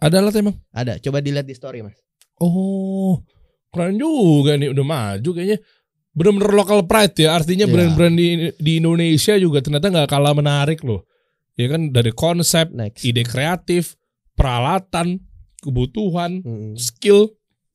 [0.03, 0.57] Ada alat emang?
[0.75, 0.99] Ada.
[0.99, 1.95] Coba dilihat di story, Mas.
[2.43, 3.23] Oh,
[3.71, 5.63] Keren juga nih udah maju kayaknya.
[6.11, 7.39] Bener-bener local pride ya.
[7.39, 7.73] Artinya Iya.
[7.73, 11.07] brand-brand di, di Indonesia juga ternyata nggak kalah menarik loh.
[11.55, 13.07] Ya kan dari konsep, Next.
[13.07, 13.95] ide kreatif,
[14.35, 15.23] peralatan,
[15.63, 16.75] kebutuhan, Mm.
[16.75, 17.31] skill.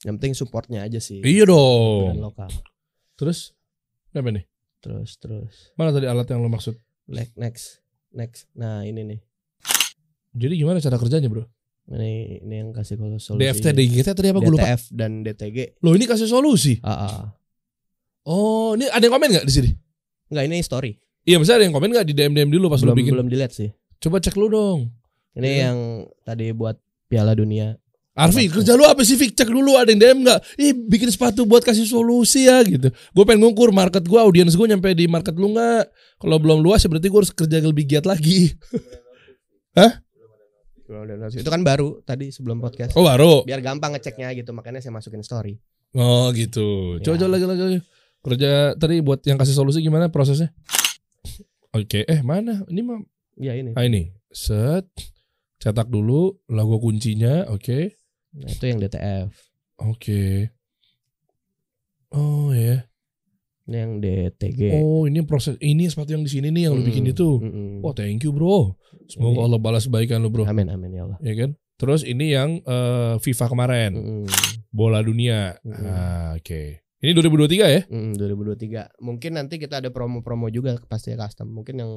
[0.06, 1.20] Yang penting supportnya aja sih.
[1.20, 2.22] Iya Brand dong.
[2.22, 2.50] lokal.
[3.18, 3.58] Terus
[4.14, 4.46] apa nih?
[4.80, 5.74] Terus terus.
[5.74, 6.78] Mana tadi alat yang lo maksud?
[7.10, 7.66] Next next
[8.14, 8.46] next.
[8.54, 9.20] Nah ini nih.
[10.36, 11.50] Jadi gimana cara kerjanya bro?
[11.86, 13.42] Ini ini yang kasih solusi.
[13.42, 14.66] DFT, DGT tadi apa gue lupa?
[14.66, 15.82] DTF dan DTG.
[15.82, 16.78] Loh ini kasih solusi.
[16.82, 17.34] Ah.
[18.26, 19.70] Oh ini ada yang komen nggak di sini?
[20.30, 20.92] Enggak ini story.
[21.26, 23.14] Iya misalnya ada yang komen nggak di DM DM dulu pas lo belum bikin?
[23.18, 23.70] belum dilihat sih.
[24.02, 24.80] Coba cek lu dong.
[25.34, 25.62] Ini Iya.
[25.70, 25.78] yang
[26.22, 27.78] tadi buat Piala Dunia.
[28.16, 29.36] Arfi kerja lu apa sih Fik?
[29.36, 30.40] Cek dulu ada yang DM nggak?
[30.56, 32.88] Ih bikin sepatu buat kasih solusi ya gitu.
[33.12, 35.92] Gue pengen ngukur market gue, audiens gue nyampe di market lu nggak?
[36.24, 38.56] Kalau belum luas ya berarti gue harus kerja lebih giat lagi.
[41.36, 42.96] Itu kan baru tadi sebelum podcast.
[42.96, 43.44] Oh baru.
[43.44, 45.60] Biar gampang ngeceknya gitu, makanya saya masukin story.
[45.92, 47.02] Oh gitu.
[47.04, 47.20] Coba Ya.
[47.26, 47.80] coba lagi lagi.
[48.24, 50.56] Kerja tadi buat yang kasih solusi gimana prosesnya?
[51.76, 52.64] Oke, eh mana?
[52.72, 53.04] Ini mah
[53.36, 53.76] Ya ini.
[53.76, 54.08] ah ini.
[54.32, 54.88] Set.
[55.60, 57.92] Cetak dulu logo kuncinya, oke.
[58.36, 59.30] Nah, itu yang DTF.
[59.80, 60.52] Oke.
[62.12, 62.84] Oh ya.
[63.66, 64.62] Ini yang DTG.
[64.78, 67.30] Oh, ini proses ini sepatu yang di sini nih yang lu bikin Mm-mm, itu.
[67.42, 67.82] mm-mm.
[67.82, 68.78] Wah, thank you, Bro.
[69.10, 70.46] Semoga Ini- Allah balas kebaikan lu, Bro.
[70.46, 71.18] Amin amin ya Allah.
[71.18, 71.58] Ya kan?
[71.76, 74.26] Terus ini yang eh, FIFA kemarin, Mm-mm.
[74.70, 75.58] bola dunia.
[75.66, 75.82] Mm-mm.
[75.82, 76.86] Ah, oke.
[77.02, 77.82] Ini 2023 ya?
[77.90, 79.02] Mm, 2023.
[79.02, 81.50] Mungkin nanti kita ada promo-promo juga pasti custom.
[81.50, 81.92] Mungkin yang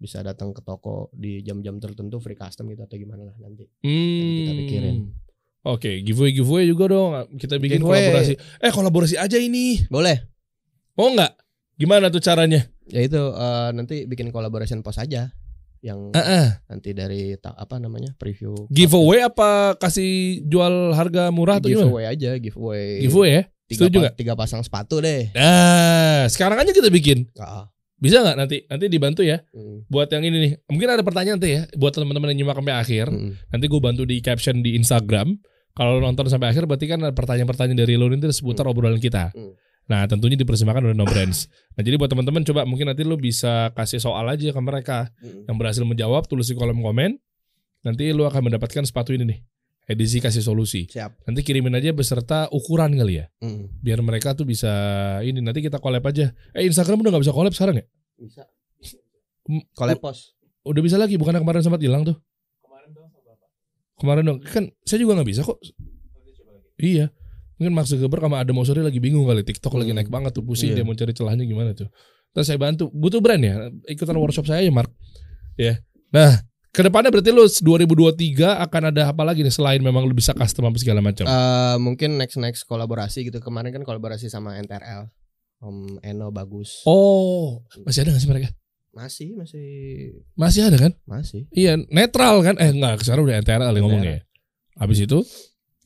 [0.00, 3.68] bisa datang ke toko di jam-jam tertentu free custom gitu atau gimana lah nanti.
[3.84, 4.34] Hmm.
[4.40, 4.96] kita pikirin.
[5.62, 7.10] Oke, giveaway giveaway juga dong.
[7.34, 8.08] Kita bikin Giveaway.
[8.08, 8.32] kolaborasi.
[8.58, 9.84] Eh, kolaborasi aja ini.
[9.86, 10.24] Boleh.
[10.94, 11.32] Mau nggak?
[11.76, 12.64] Gimana tuh caranya?
[12.86, 15.28] Ya itu eh, nanti bikin collaboration post aja
[15.80, 16.46] yang Ah, ah.
[16.66, 21.88] nanti dari ta- apa namanya preview Giveaway apa kasih jual harga murah atau gimana?
[21.88, 23.42] giveaway aja giveaway Giveaway ya?
[23.64, 24.14] tiga, Setuju pa- nggak?
[24.16, 27.28] tiga pasang sepatu deh Nah, sekarang aja kita bikin.
[27.34, 28.56] Ah, Bisa nggak nanti?
[28.66, 29.40] Nanti dibantu ya.
[29.46, 30.52] mm, Buat yang ini nih.
[30.66, 31.68] Mungkin ada pertanyaan tuh ya.
[31.74, 33.06] Buat teman-teman yang nyimak sampai akhir.
[33.08, 35.36] mm, Nanti gue bantu di caption di Instagram.
[35.74, 39.30] Kalau lo nonton sampai akhir berarti kan pertanyaan-pertanyaan dari lo ini seputar obrolan kita.
[39.32, 39.54] Hmm.
[39.90, 41.50] Nah tentunya dipersembahkan oleh No Brands.
[41.74, 45.50] Nah jadi buat teman-teman coba mungkin nanti lo bisa kasih soal aja ke mereka mm.
[45.50, 47.18] yang berhasil menjawab tulis di kolom komen.
[47.82, 49.40] Nanti lo akan mendapatkan sepatu ini nih.
[49.90, 50.86] Edisi kasih solusi.
[50.86, 53.26] siap Nanti kirimin aja beserta ukuran kali ya.
[53.42, 54.70] Mm, Biar mereka tuh bisa
[55.26, 56.30] ini nanti kita collab aja.
[56.54, 57.86] Eh Instagram udah nggak bisa collab sekarang ya?
[58.14, 58.46] bisa
[59.50, 62.14] Hmm, collab post Udah bisa lagi bukannya kemarin sempat hilang tuh.
[64.00, 64.38] Kemarin dong.
[64.40, 65.60] Kan saya juga nggak bisa kok.
[66.80, 67.12] Iya.
[67.60, 70.00] Mungkin Mark Zuckerberg sama Adam Mosseri lagi bingung kali TikTok lagi Hmm.
[70.00, 70.80] naik banget tuh pusing Iya.
[70.80, 71.92] dia mau cari celahnya gimana tuh.
[72.32, 72.88] Terus saya bantu.
[72.88, 73.68] Butuh brand ya?
[73.84, 74.88] Ikutan workshop saya ya Mark.
[75.60, 75.84] Ya.
[76.08, 76.40] Nah,
[76.72, 80.64] ke depannya berarti lu 2023 akan ada apa lagi nih selain memang lu bisa custom
[80.70, 81.26] apa segala macam.
[81.28, 85.10] Eh, mungkin next next kolaborasi gitu kemarin kan kolaborasi sama NTRL
[85.60, 88.48] Om Eno bagus oh, masih ada gak sih mereka?
[88.90, 89.66] Masih masih
[90.34, 90.92] Masih ada kan?
[91.06, 92.58] masih Iya, netral kan?
[92.58, 94.26] Eh enggak, sekarang udah NTRL yang ngomongnya.
[94.74, 95.18] Habis itu,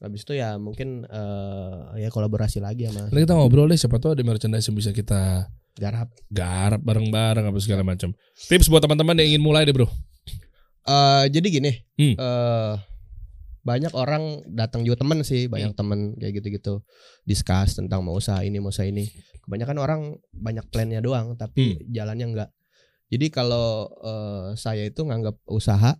[0.00, 4.12] habis itu ya mungkin eh ya kolaborasi lagi sama nanti kita ngobrol deh siapa tahu
[4.12, 8.12] ada merchandise yang bisa kita garap garap bareng-bareng apa segala macam.
[8.38, 9.88] Tips buat teman-teman yang ingin mulai deh, Bro.
[10.84, 12.14] Eh jadi gini, Hmm.
[12.14, 12.74] eh
[13.64, 15.78] banyak orang datang juga temen sih, banyak Hmm.
[15.78, 16.84] temen kayak gitu-gitu,
[17.22, 19.08] discuss tentang mau usaha ini mau usaha ini.
[19.40, 20.00] Kebanyakan orang
[20.30, 21.80] banyak plannya doang, tapi Hmm.
[21.88, 22.50] jalannya enggak.
[23.08, 25.96] Jadi kalau eh, saya itu nganggap usaha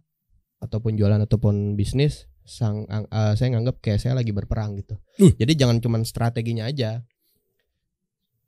[0.59, 4.97] ataupun jualan ataupun bisnis, sang ang- eh, saya nganggap kayak saya lagi berperang gitu.
[5.17, 5.33] Uh.
[5.37, 7.05] Jadi jangan cuman strateginya aja,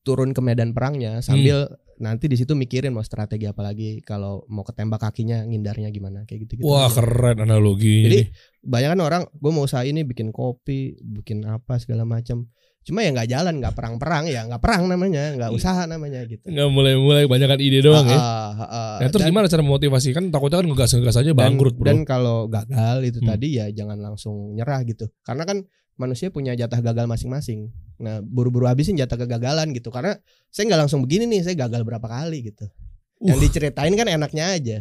[0.03, 1.83] turun ke medan perangnya sambil Hmm.
[1.97, 6.45] nanti di situ mikirin mau strategi apa lagi kalau mau ketembak kakinya ngindarnya gimana kayak
[6.45, 8.05] gitu gitu Wah, keren analogi.
[8.05, 8.21] Jadi,
[8.61, 12.53] banyak kan orang gue mau usaha ini bikin kopi bikin apa segala macam
[12.87, 15.59] cuma ya nggak jalan nggak perang-perang ya nggak perang namanya nggak Iya.
[15.59, 18.15] usaha namanya gitu nggak mulai-mulai kebanyakan ide doang ya.
[18.15, 21.37] Ah, ah, ah, Nah, terus dan- gimana cara memotivasi kan takutnya kan ngegas-ngegas aja dan,
[21.37, 21.85] bangkrut, Bro.
[21.85, 23.29] dan kalau gagal itu Hmm.
[23.29, 25.67] tadi ya jangan langsung nyerah gitu karena kan
[25.97, 30.15] manusia punya jatah gagal masing-masing nah buru-buru habisin jatah kegagalan gitu karena
[30.49, 32.71] saya nggak langsung begini nih saya gagal berapa kali gitu
[33.19, 33.43] yang Wah.
[33.43, 34.79] diceritain kan enaknya aja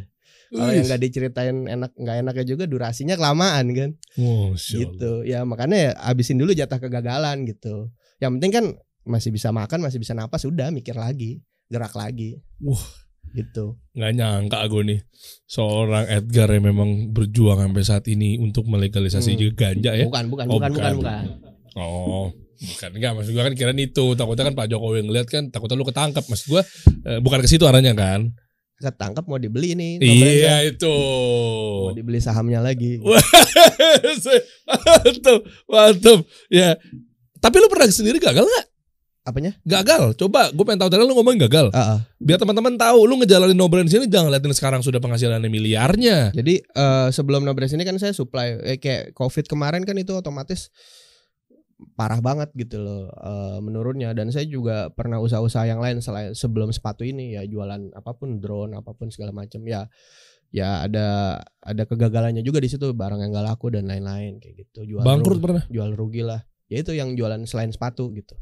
[0.47, 4.53] kalau yang nggak diceritain enak nggak enaknya juga durasinya kelamaan kan Allah.
[4.55, 8.65] gitu ya makanya ya habisin dulu jatah kegagalan gitu yang penting kan
[9.03, 12.81] masih bisa makan masih bisa napas sudah mikir lagi gerak lagi Wah.
[13.31, 14.99] gitu nggak nyangka gue nih
[15.45, 19.39] seorang Edgar yang memang berjuang sampai saat ini untuk melegalisasi Hmm.
[19.39, 20.05] juga ganja ya.
[20.05, 21.23] bukan bukan Oh, bukan bukan bukan.
[21.75, 22.25] Oh,
[22.55, 24.05] bukan enggak maksud gue kan kirain itu.
[24.15, 26.23] Takutnya kan Pak Jokowi ngeliat kan takutnya lu ketangkep.
[26.23, 26.61] Maksud gue
[27.03, 28.31] eh, bukan ke situ arahnya kan.
[28.75, 30.95] Ketangkap mau dibeli nih Iya itu.
[31.87, 32.99] mau dibeli sahamnya lagi
[34.67, 36.19] mantap, mantap.
[36.51, 36.75] Ya.
[37.39, 38.65] Tapi lu pernah sendiri gagal nggak?
[39.25, 39.57] Apanya?
[39.65, 40.13] Gagal.
[40.13, 41.73] Coba, gue pengen tahu tadi lu ngomong gagal.
[41.73, 41.99] Ah, ah.
[42.21, 46.29] Biar teman-teman tahu, lu ngejalanin no brand sini jangan liatin sekarang sudah penghasilannya miliarnya.
[46.29, 50.69] Jadi eh, sebelum Nobres ini kan saya supply eh, kayak COVID kemarin kan itu otomatis
[51.95, 54.11] parah banget gitu loh eh, menurunnya.
[54.11, 58.37] Dan saya juga pernah usaha-usaha yang lain selain sebelum sepatu ini ya jualan apa pun
[58.43, 59.87] drone apa pun segala macam ya
[60.53, 64.95] ya ada ada kegagalannya juga di situ barang yang gak laku dan lain-lain kayak gitu.
[64.95, 65.63] Jual Bangkrut ru- pernah.
[65.71, 66.43] jual rugi lah.
[66.67, 68.35] Ya itu yang jualan selain sepatu gitu.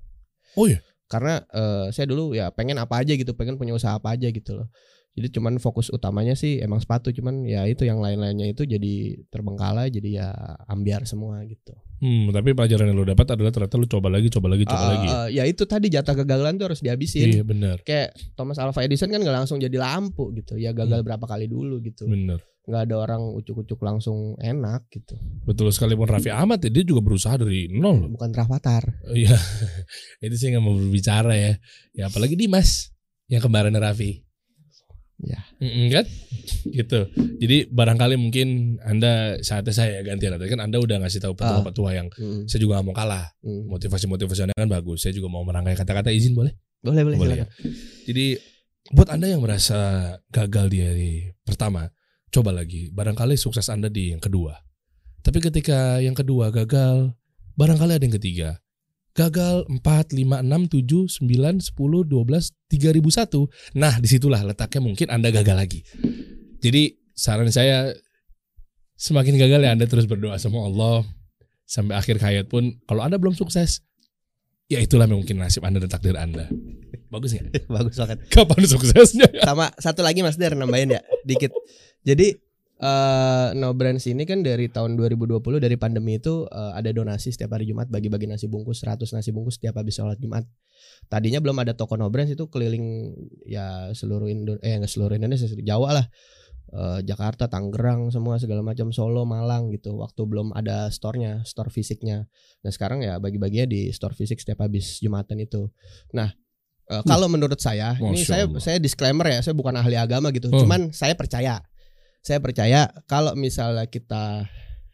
[0.57, 0.81] Oh iya.
[1.09, 4.57] karena eh, saya dulu ya pengen apa aja gitu pengen punya usaha apa aja gitu
[4.57, 4.65] loh.
[5.13, 9.93] Jadi cuman fokus utamanya sih emang sepatu cuman ya itu yang lain-lainnya itu jadi terbengkalai
[9.93, 10.27] jadi ya
[10.65, 14.51] ambiar semua gitu Hmm, tapi pelajaran yang lu dapat adalah ternyata lu coba lagi, coba
[14.51, 15.07] lagi, coba Ah, lagi.
[15.07, 19.07] ah, ya itu tadi jatah kegagalan tuh harus dihabisin Iya benar, kayak Thomas Alva Edison
[19.07, 21.07] kan nggak langsung jadi lampu gitu ya gagal Hmm.
[21.07, 22.43] berapa kali dulu gitu benar.
[22.63, 27.35] nggak ada orang ucuk-ucuk langsung enak gitu Betul sekalipun Raffi Ahmad ya, dia juga berusaha
[27.35, 28.07] dari nol.
[28.09, 29.39] bukan Rafathar Iya,
[30.21, 31.53] itu sih nggak mau berbicara ya.
[31.93, 32.91] Ya apalagi Dimas
[33.25, 34.27] yang kembarannya Raffi.
[35.23, 35.39] Ya.
[35.63, 36.05] Mm-mm, kan?
[36.67, 36.99] Gitu.
[37.15, 40.35] Jadi barangkali mungkin anda saatnya saya gantian.
[40.35, 43.31] Tadi kan anda udah ngasih tahu petua-petua yang Mm, saya juga gak mau kalah.
[43.39, 43.71] mm.
[43.71, 45.07] Motivasi-motivasi anda kan bagus.
[45.07, 46.51] Saya juga mau merangkai kata-kata izin boleh?
[46.83, 47.47] boleh boleh, Boleh silakan.
[48.03, 48.25] Jadi
[48.91, 49.79] buat anda yang merasa
[50.27, 51.11] gagal di hari
[51.47, 51.87] pertama,
[52.27, 52.91] coba lagi.
[52.91, 54.59] Barangkali sukses anda di yang kedua.
[55.23, 57.15] Tapi ketika yang kedua gagal,
[57.55, 58.59] barangkali ada yang ketiga.
[59.13, 63.77] Gagal 4, 5, 6, 7, 9, 10, 12, 3001.
[63.77, 65.85] Nah di situlah letaknya mungkin anda gagal lagi.
[66.57, 67.93] Jadi saran saya
[68.97, 71.05] semakin gagal ya anda terus berdoa sama Allah.
[71.69, 73.85] Sampai akhir hayat pun kalau anda belum sukses,
[74.67, 76.49] ya itulah mungkin nasib anda dan takdir anda.
[77.13, 77.69] Bagus nggak?
[77.77, 79.29] bagus banget Kapan suksesnya?
[79.45, 81.53] sama satu lagi Mas Der nambahin ya dikit
[82.01, 82.33] jadi
[82.81, 87.53] eh No Brands ini kan dari tahun 2020 dari pandemi itu eh, ada donasi setiap
[87.53, 90.47] hari Jumat bagi-bagi nasi bungkus 100 nasi bungkus setiap habis sholat Jumat
[91.07, 93.13] tadinya belum ada toko No Brands itu keliling
[93.45, 96.05] ya seluruh Indo eh nggak seluruh Indonesia seluruh Jawa lah
[96.73, 99.93] Eh, Jakarta, Tangerang, semua segala macam Solo, Malang gitu.
[100.01, 102.25] Waktu belum ada store-nya, store fisiknya.
[102.65, 105.69] Nah sekarang ya bagi-baginya di store fisik setiap habis Jumatan itu.
[106.17, 106.33] Nah
[106.89, 108.57] eh, kalau menurut saya, ini Masya saya Allah.
[108.57, 110.49] saya disclaimer ya, saya bukan ahli agama gitu.
[110.49, 110.65] Hmm.
[110.65, 111.61] Cuman saya percaya,
[112.23, 114.47] saya percaya kalau misalnya kita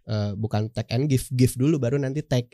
[0.04, 2.50] eh, bukan tag and give, give dulu baru nanti tag.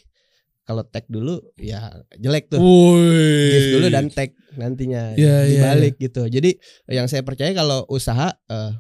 [0.62, 2.58] Kalau tag dulu ya jelek tuh.
[2.58, 3.54] Woi.
[3.54, 6.26] Give dulu dan tag nantinya Iya, iya, dibalik gitu.
[6.26, 6.58] Jadi
[6.90, 8.72] yang saya percaya kalau usaha eh,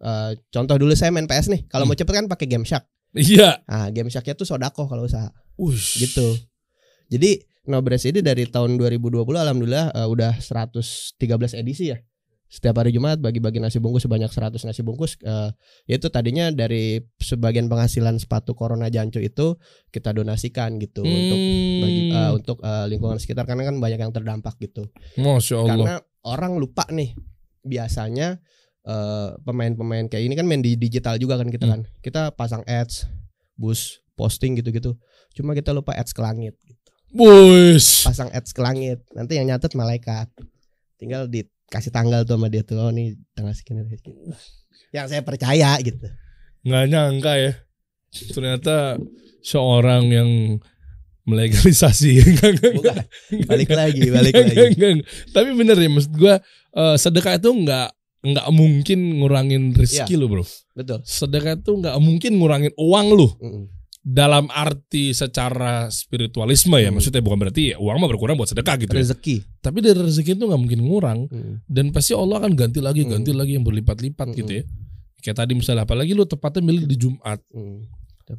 [0.00, 1.66] eh, contoh dulu saya main PS nih.
[1.66, 1.92] Kalau Hmm.
[1.92, 2.86] mau cepet kan pakai Game Shark.
[3.12, 3.60] Iya.
[3.66, 5.28] Nah, Game Sharknya tuh sodako kalau usaha
[5.58, 5.98] Ush.
[5.98, 6.32] gitu.
[7.10, 11.20] Jadi Nobres ini dari tahun 2020 alhamdulillah eh, udah 113
[11.54, 11.98] edisi ya.
[12.52, 15.56] Setiap hari Jumat bagi-bagi nasi bungkus sebanyak 100 nasi bungkus eh,
[15.88, 19.56] itu tadinya dari sebagian penghasilan sepatu Corona Jancu itu
[19.88, 21.38] kita donasikan gitu untuk
[21.80, 22.18] bagi Hmm.
[22.20, 24.84] eh, untuk eh, lingkungan sekitar karena kan banyak yang terdampak gitu.
[25.16, 25.68] Masya Allah.
[25.72, 27.16] Karena orang lupa nih
[27.62, 28.36] biasanya
[28.82, 31.72] eh, pemain-pemain kayak ini kan main di digital juga kan kita Hmm.
[31.72, 31.80] kan.
[32.04, 33.08] Kita pasang ads,
[33.54, 34.98] bus, posting gitu-gitu.
[35.32, 36.52] Cuma kita lupa ads ke langit.
[36.60, 36.90] gitu.
[37.14, 38.04] Bus.
[38.04, 39.00] Pasang ads ke langit.
[39.12, 40.28] Nanti yang nyatet malaikat.
[40.98, 41.30] Tinggal
[41.72, 42.76] dikasih tanggal tuh sama dia tuh.
[42.76, 44.12] Oh nih tanggal sekian gitu.
[44.92, 46.04] Yang saya percaya gitu.
[46.68, 47.52] Nggak nyangka ya.
[48.12, 49.00] Ternyata
[49.40, 50.30] seorang yang
[51.24, 52.20] melegalisasi.
[52.76, 52.96] Bukan.
[53.48, 55.00] Balik lagi, balik lagi.
[55.32, 56.44] Tapi bener ya maksud gua
[56.76, 57.88] eh, sedekah itu enggak
[58.20, 60.44] enggak mungkin ngurangin rezeki lu, Bro.
[60.76, 61.00] Betul.
[61.08, 63.32] Sedekah itu enggak mungkin ngurangin uang lu.
[63.40, 63.64] Mm-mm.
[64.02, 66.98] Dalam arti secara spiritualisme ya, Hmm.
[66.98, 68.90] maksudnya bukan berarti ya, uang mah berkurang buat sedekah gitu.
[68.90, 68.98] ya.
[68.98, 69.36] Rezeki.
[69.62, 71.20] Tapi dari rezeki itu nggak mungkin ngurang.
[71.30, 71.54] Mm.
[71.70, 73.14] dan pasti Allah akan ganti lagi Hmm.
[73.14, 74.36] ganti lagi yang berlipat-lipat Hmm.
[74.36, 74.64] gitu ya
[75.22, 77.86] kayak tadi misalnya apalagi lu tepatnya milih di Jumat Mm.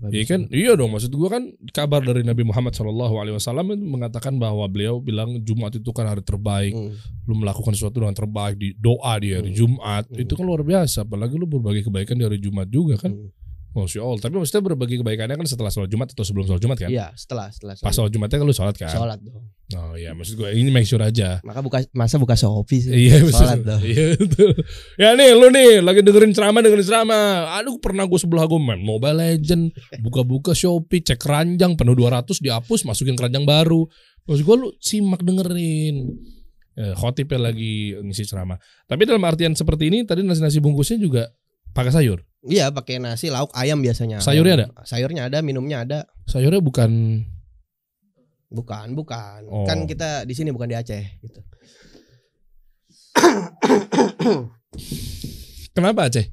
[0.10, 4.36] Iya kan iya dong maksud gua kan kabar dari Nabi Muhammad Shallallahu Alaihi Wasallam mengatakan
[4.36, 6.92] bahwa beliau bilang Jumat itu kan hari terbaik Mm.
[7.24, 9.58] lu melakukan sesuatu dengan terbaik di doa di hari Hmm.
[9.58, 10.20] Jumat Hmm.
[10.20, 13.28] itu kan luar biasa apalagi lu berbagi kebaikan di hari Jumat juga kan Mm.
[13.74, 16.94] Masya Allah tapi maksudnya berbagi kebaikannya kan setelah sholat Jumat atau sebelum sholat Jumat kan
[16.94, 19.50] Iya, setelah setelah pas sholat Jumatnya kan lu sholat kan sholat dong.
[19.74, 22.94] oh iya maksud gua ini make sure aja Maka buka masa buka Shopee sih.
[22.94, 23.26] Iya.
[23.34, 23.82] Sholat dong.
[23.82, 24.54] Iya betul.
[25.02, 27.58] Ya nih lu nih lagi dengerin ceramah dengerin ceramah.
[27.58, 29.74] Aduh pernah gue sebelah gue main Mobile Legend,
[30.06, 33.90] buka-buka Shopee, cek keranjang penuh 200 dihapus, masukin keranjang baru.
[34.30, 36.14] Maksud gue lu simak dengerin.
[36.74, 38.58] Ya, khotibnya lagi ngisi ceramah.
[38.86, 41.30] Tapi dalam artian seperti ini tadi nasi-nasi bungkusnya juga
[41.70, 42.22] pakai sayur.
[42.44, 44.20] Iya, pakai nasi, lauk, ayam biasanya.
[44.20, 44.72] Sayurnya Ayam.
[44.84, 46.00] Sayurnya ada, minumnya ada.
[46.28, 47.24] Sayurnya bukan
[48.54, 49.50] Bukan, bukan.
[49.50, 49.66] Oh.
[49.66, 51.42] Kan kita di sini bukan di Aceh gitu.
[55.74, 56.30] kenapa Aceh?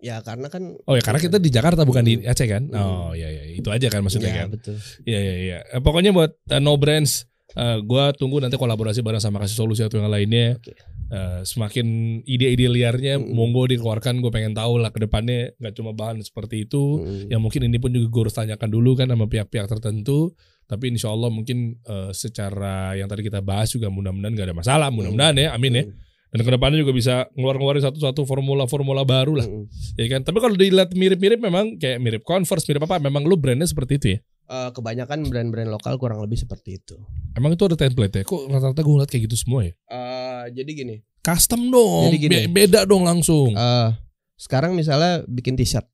[0.00, 2.68] Ya karena kan Oh ya karena kita di Jakarta bukan di Aceh kan?
[2.72, 4.48] Oh iya iya itu aja kan maksudnya ya, kan.
[4.56, 4.76] betul.
[5.04, 5.58] Iya iya iya.
[5.76, 9.82] Eh, Pokoknya buat uh, no brands eh, gua tunggu nanti kolaborasi bareng sama kasih solusi
[9.82, 10.60] atau yang lainnya.
[10.60, 10.76] Oke.
[11.06, 11.86] Eh, semakin
[12.26, 13.30] ide-ide liarnya Mm.
[13.30, 17.30] monggo dikeluarkan gue pengen tahu lah ke depannya nggak cuma bahan seperti itu Mm.
[17.30, 20.34] yang mungkin ini pun juga gue harus tanyakan dulu kan sama pihak-pihak tertentu
[20.66, 24.90] tapi insya Allah mungkin eh, secara yang tadi kita bahas juga mudah-mudahan nggak ada masalah
[24.90, 25.84] mudah-mudahan ya amin ya
[26.26, 29.64] dan ke depannya juga bisa ngeluar-ngeluarin satu-satu formula-formula baru lah Mm.
[29.94, 33.70] ya kan tapi kalau dilihat mirip-mirip memang kayak mirip Converse mirip apa memang lu brandnya
[33.70, 36.94] seperti itu ya Eh, kebanyakan brand-brand lokal kurang lebih seperti itu.
[37.34, 40.70] emang itu ada template ya kok rata-rata gue ngeliat kayak gitu semua ya Eh, jadi
[40.72, 42.34] gini, custom dong Jadi gini.
[42.46, 43.90] Be- beda dong langsung eh
[44.36, 45.88] sekarang misalnya bikin t-shirt.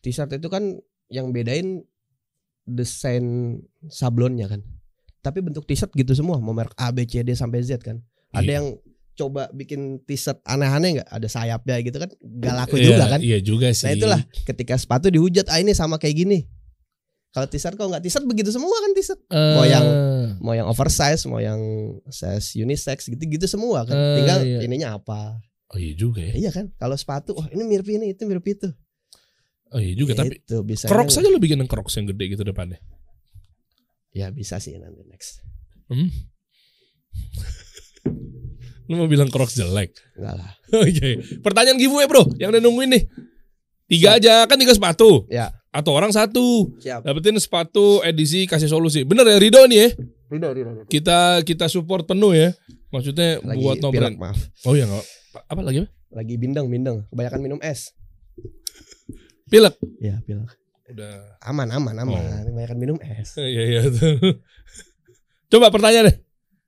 [0.00, 0.76] T-shirt itu kan
[1.08, 1.80] yang bedain
[2.64, 3.24] desain
[3.86, 4.60] sablonnya kan.
[5.20, 8.02] Tapi bentuk t-shirt gitu semua, mau merek A, B, C, D sampai Z kan.
[8.30, 8.54] Ada Iya.
[8.54, 8.66] yang
[9.14, 11.08] coba bikin t-shirt aneh-aneh nggak?
[11.08, 13.20] Ada sayapnya gitu kan, gak laku Iya, juga kan.
[13.20, 16.50] iya juga sih Nah itulah ketika sepatu dihujat, ah ini sama kayak gini.
[17.32, 19.20] Kalau t-shirt kalau nggak t-shirt begitu semua kan t-shirt.
[19.32, 19.86] mau yang
[20.38, 21.58] Mau yang oversize, mau yang
[22.12, 23.96] size unisex gitu-gitu semua kan.
[23.96, 24.60] Eh, Tinggal iya.
[24.64, 25.40] ininya apa.
[25.72, 26.68] oh iya juga ya Iya kan?
[26.76, 28.68] Kalau sepatu, oh ini mirip ini, itu mirip itu.
[29.72, 30.84] oh iya juga tapi itu bisa.
[30.84, 32.76] Crocs aja lu bikin yang Crocs yang gede gitu depannya
[34.12, 35.40] Ya bisa sih nanti next.
[35.88, 36.12] Hmm.
[38.90, 39.96] Lu mau bilang Crocs jelek?
[40.20, 40.52] Enggak lah.
[40.84, 41.10] Oke.
[41.40, 43.02] Pertanyaan giveaway bro, yang udah nungguin nih.
[43.88, 45.24] Tiga aja kan tiga sepatu.
[45.32, 45.48] Ya.
[45.72, 46.68] Atau orang satu.
[46.78, 47.00] Siap.
[47.00, 49.08] Dapetin sepatu edisi kasih solusi.
[49.08, 49.88] Bener ya Rido nih ya.
[50.28, 50.84] Rido, Rido, Rido.
[50.84, 52.52] Kita kita support penuh ya.
[52.92, 54.16] Maksudnya Lagi buat no brand.
[54.20, 54.36] maaf.
[54.68, 55.04] Oh iya nggak.
[55.48, 55.88] Apa lagi?
[56.12, 57.08] Lagi bindeng, bindeng.
[57.08, 57.96] Kebanyakan minum es.
[59.48, 59.80] Pilek.
[60.00, 60.52] Ya, pilek.
[60.92, 61.40] Udah.
[61.40, 62.20] Aman, aman, aman.
[62.20, 62.44] Oh.
[62.52, 63.32] Kebanyakan minum es.
[63.40, 63.82] Iya iya.
[63.88, 64.20] tuh.
[65.52, 66.16] Coba pertanyaan deh.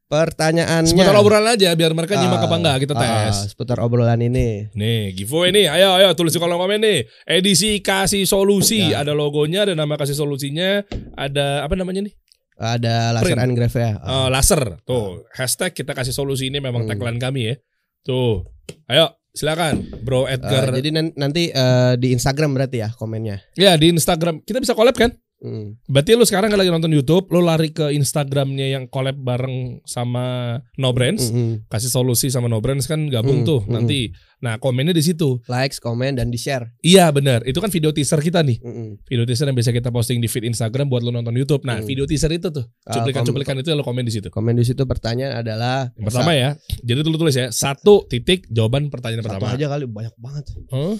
[0.04, 0.92] Pertanyaannya.
[0.92, 3.50] Seputar obrolan aja biar mereka nyimak Ah, apa enggak kita ah, tes.
[3.50, 4.68] seputar obrolan ini.
[4.72, 5.66] Nih, giveaway nih.
[5.68, 7.08] Ayo, ayo tulis di kolom komen nih.
[7.24, 8.92] Edisi kasih solusi.
[8.92, 9.00] Ya.
[9.00, 10.84] Ada logonya, ada nama kasih solusinya,
[11.14, 12.14] ada apa namanya nih?
[12.54, 13.50] Ada laser Print.
[13.50, 13.90] engrave ya.
[13.98, 14.62] Eh, laser.
[14.84, 16.90] Tuh, hashtag kita kasih solusi ini memang Hmm.
[16.92, 17.54] tagline kami ya.
[18.02, 18.46] Tuh.
[18.86, 20.70] Ayo, silakan Bro Eh, Edgar.
[20.70, 23.42] jadi nan- nanti eh, di Instagram berarti ya komennya.
[23.56, 24.44] ya, di Instagram.
[24.44, 25.10] Kita bisa collab kan?
[25.44, 25.76] Hmm.
[25.84, 30.90] Berarti lu sekarang lagi nonton YouTube, lu lari ke Instagramnya yang collab bareng sama No
[30.90, 31.28] Brands.
[31.28, 31.68] Mm-mm.
[31.68, 33.68] Kasih solusi sama No Brands kan gabung Hmm, tuh hmm.
[33.70, 34.08] nanti.
[34.40, 35.40] Nah, komennya di situ.
[35.44, 36.72] Likes, komen dan di share.
[36.80, 37.44] Iya, benar.
[37.44, 38.56] Itu kan video teaser kita nih.
[38.58, 39.00] Mm-mm.
[39.04, 41.60] video teaser yang biasa kita posting di feed Instagram buat lo nonton YouTube.
[41.62, 41.84] Nah, Hmm.
[41.84, 44.28] video teaser itu tuh, Ah, cuplikan-cuplikan itu lo komen di situ.
[44.28, 46.48] Komen di situ pertanyaan adalah Yang pertama ya,
[46.80, 49.52] jadi tulis tulis ya, satu titik jawaban pertanyaan satu pertama.
[49.52, 50.44] aja kali banyak banget.
[50.68, 50.96] Huh?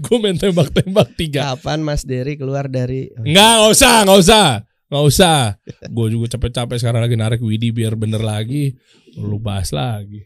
[0.00, 1.52] Gue main tembak-tembak tiga.
[1.54, 4.46] Kapan Mas Dery keluar dari Enggak, nggak usah, nggak usah,
[4.88, 5.38] nggak usah.
[5.96, 8.72] Gue juga capek-capek sekarang lagi narik Widi biar bener lagi.
[9.20, 10.24] Lu bahas lagi.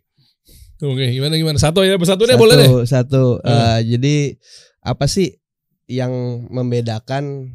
[0.79, 1.59] Oke, gimana gimana?
[1.59, 2.71] Satu ya, satu deh boleh deh.
[2.87, 3.43] Satu.
[3.43, 3.51] Hmm.
[3.51, 4.17] eh, jadi
[4.85, 5.35] apa sih
[5.91, 7.51] yang membedakan?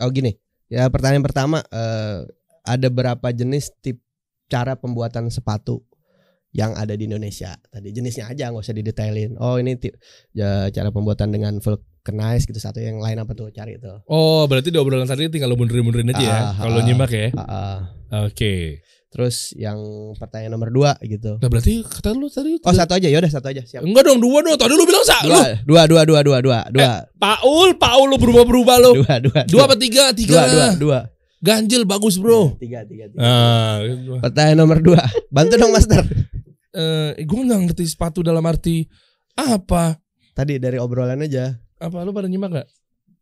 [0.00, 0.34] Oh gini,
[0.72, 2.26] ya pertanyaan pertama eh,
[2.64, 4.00] ada berapa jenis tip
[4.48, 5.82] cara pembuatan sepatu
[6.52, 7.56] yang ada di Indonesia?
[7.56, 9.40] Tadi jenisnya aja nggak usah didetailin.
[9.40, 9.76] Oh ini
[10.36, 13.88] ya, cara pembuatan dengan vulcanize gitu satu yang lain apa tuh cari itu.
[14.06, 16.38] Oh, berarti di obrolan tadi tinggal lo mundurin-mundurin aja ya.
[16.52, 16.84] Ah, Kalau ah.
[16.84, 17.28] nyimak ya.
[17.34, 17.78] Ah, ah.
[18.28, 18.84] Oke.
[19.12, 19.76] Terus yang
[20.16, 21.36] pertanyaan nomor dua gitu.
[21.36, 23.84] Nah, berarti kata lu tadi Oh satu aja, yaudah satu aja siap.
[23.84, 24.56] Enggak dong, dua dong.
[24.56, 25.36] Tadi lu bilang sa, lu.
[25.68, 29.04] Dua, dua, dua, dua, dua, dua, dua, Paul, Paul lu berubah-berubah lu.
[29.04, 30.16] dua, dua, Dua apa tiga?
[30.16, 30.98] Tiga dua, dua, dua.
[31.42, 32.54] Ganjil bagus bro.
[32.56, 33.18] Tiga, tiga, tiga.
[33.18, 34.22] Ah, gitu.
[34.22, 35.02] Pertanyaan nomor dua.
[35.34, 36.06] Bantu dong Master.
[36.72, 38.86] eh, gue nggak ngerti sepatu dalam arti
[39.34, 39.98] apa?
[40.32, 41.50] Tadi dari obrolan aja.
[41.82, 42.68] Apa lu pada nyimak nggak?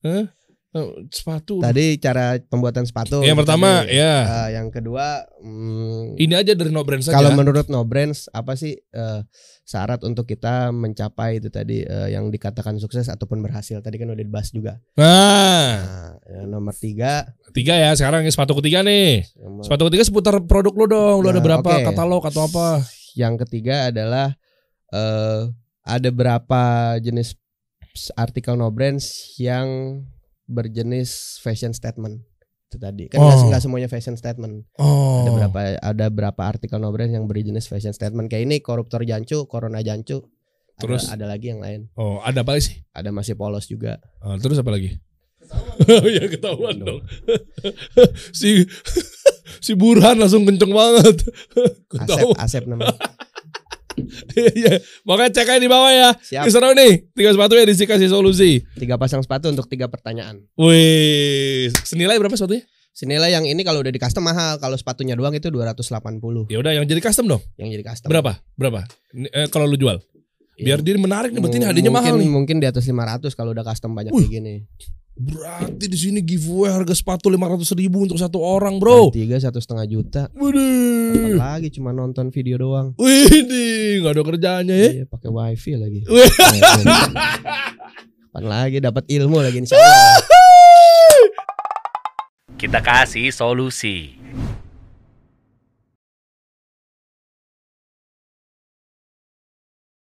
[0.05, 0.25] Hah?
[0.71, 1.59] Eh, sepatu.
[1.59, 3.21] Tadi cara pembuatan sepatu.
[3.21, 3.91] yang pertama Tadi.
[3.93, 4.15] ya.
[4.23, 7.11] Eh, yang kedua, hmm, Ini aja dari no brand saja.
[7.13, 9.21] kalau menurut No Brands apa sih eh,
[9.65, 13.79] syarat untuk kita mencapai itu tadi eh, yang dikatakan sukses ataupun berhasil?
[13.79, 14.79] Tadi kan udah dibahas juga.
[14.95, 15.83] nah,
[16.23, 17.91] Nah, nomor tiga, tiga ya.
[17.93, 19.27] Sekarang ini sepatu ketiga nih.
[19.37, 21.19] nomor- Sepatu ketiga seputar produk lu dong.
[21.21, 21.85] Ada Nah, berapa oke.
[21.85, 22.67] katalog atau apa?
[23.13, 24.39] yang ketiga adalah
[24.89, 25.51] eh
[25.83, 26.63] ada berapa
[26.97, 27.35] jenis
[28.15, 29.99] artikel no brands yang
[30.51, 32.27] berjenis fashion statement
[32.67, 33.47] itu tadi kan nggak Oh.
[33.49, 35.23] nggak semuanya fashion statement Oh.
[35.23, 39.79] ada berapa ada berapa artikel no yang berjenis fashion statement kayak ini koruptor jancu corona
[39.81, 40.27] jancu
[40.75, 41.03] Ada- Terus?
[41.09, 42.83] ada, lagi yang lain Oh, ada apa sih?
[42.91, 44.97] ada masih polos juga Oh, terus apa lagi?
[45.83, 47.01] Oh ya ketahuan dong.
[48.33, 48.65] si
[49.65, 51.27] si Burhan langsung kenceng banget.
[51.93, 52.31] Asep tahu.
[52.39, 52.95] asep namanya
[55.03, 56.11] makanya cek aja di bawah ya.
[56.19, 56.93] siap Ini seru nih.
[57.11, 58.63] Tiga sepatu ya dikasih solusi.
[58.77, 62.65] tiga pasang sepatu untuk tiga pertanyaan Wih, senilai berapa sepatunya?
[62.91, 66.75] senilai yang ini kalau udah di custom mahal kalau sepatunya doang itu 280 Ya udah
[66.75, 67.41] yang jadi custom dong.
[67.55, 68.43] yang jadi custom Berapa?
[68.55, 68.83] Berapa?
[69.15, 70.03] Eh, kalau lu jual?
[70.65, 72.31] Biar dia menarik nih, berarti ini hadiahnya mungkin, mahal nih.
[72.31, 74.29] Mungkin di atas 500 kalau udah custom banyak Wih.
[74.29, 74.55] kayak gini.
[75.21, 79.13] Berarti di sini giveaway harga sepatu 500 ribu untuk satu orang, bro.
[79.13, 80.23] Tiga satu setengah juta.
[80.33, 81.37] Waduh.
[81.37, 82.97] lagi cuma nonton video doang.
[82.97, 84.91] Wih, nggak ada kerjaannya ya.
[85.03, 86.01] Iya, pakai wifi lagi.
[86.09, 86.31] Wih.
[88.31, 90.23] Kapan lagi dapat ilmu lagi insya Allah.
[92.55, 94.17] Kita kasih solusi.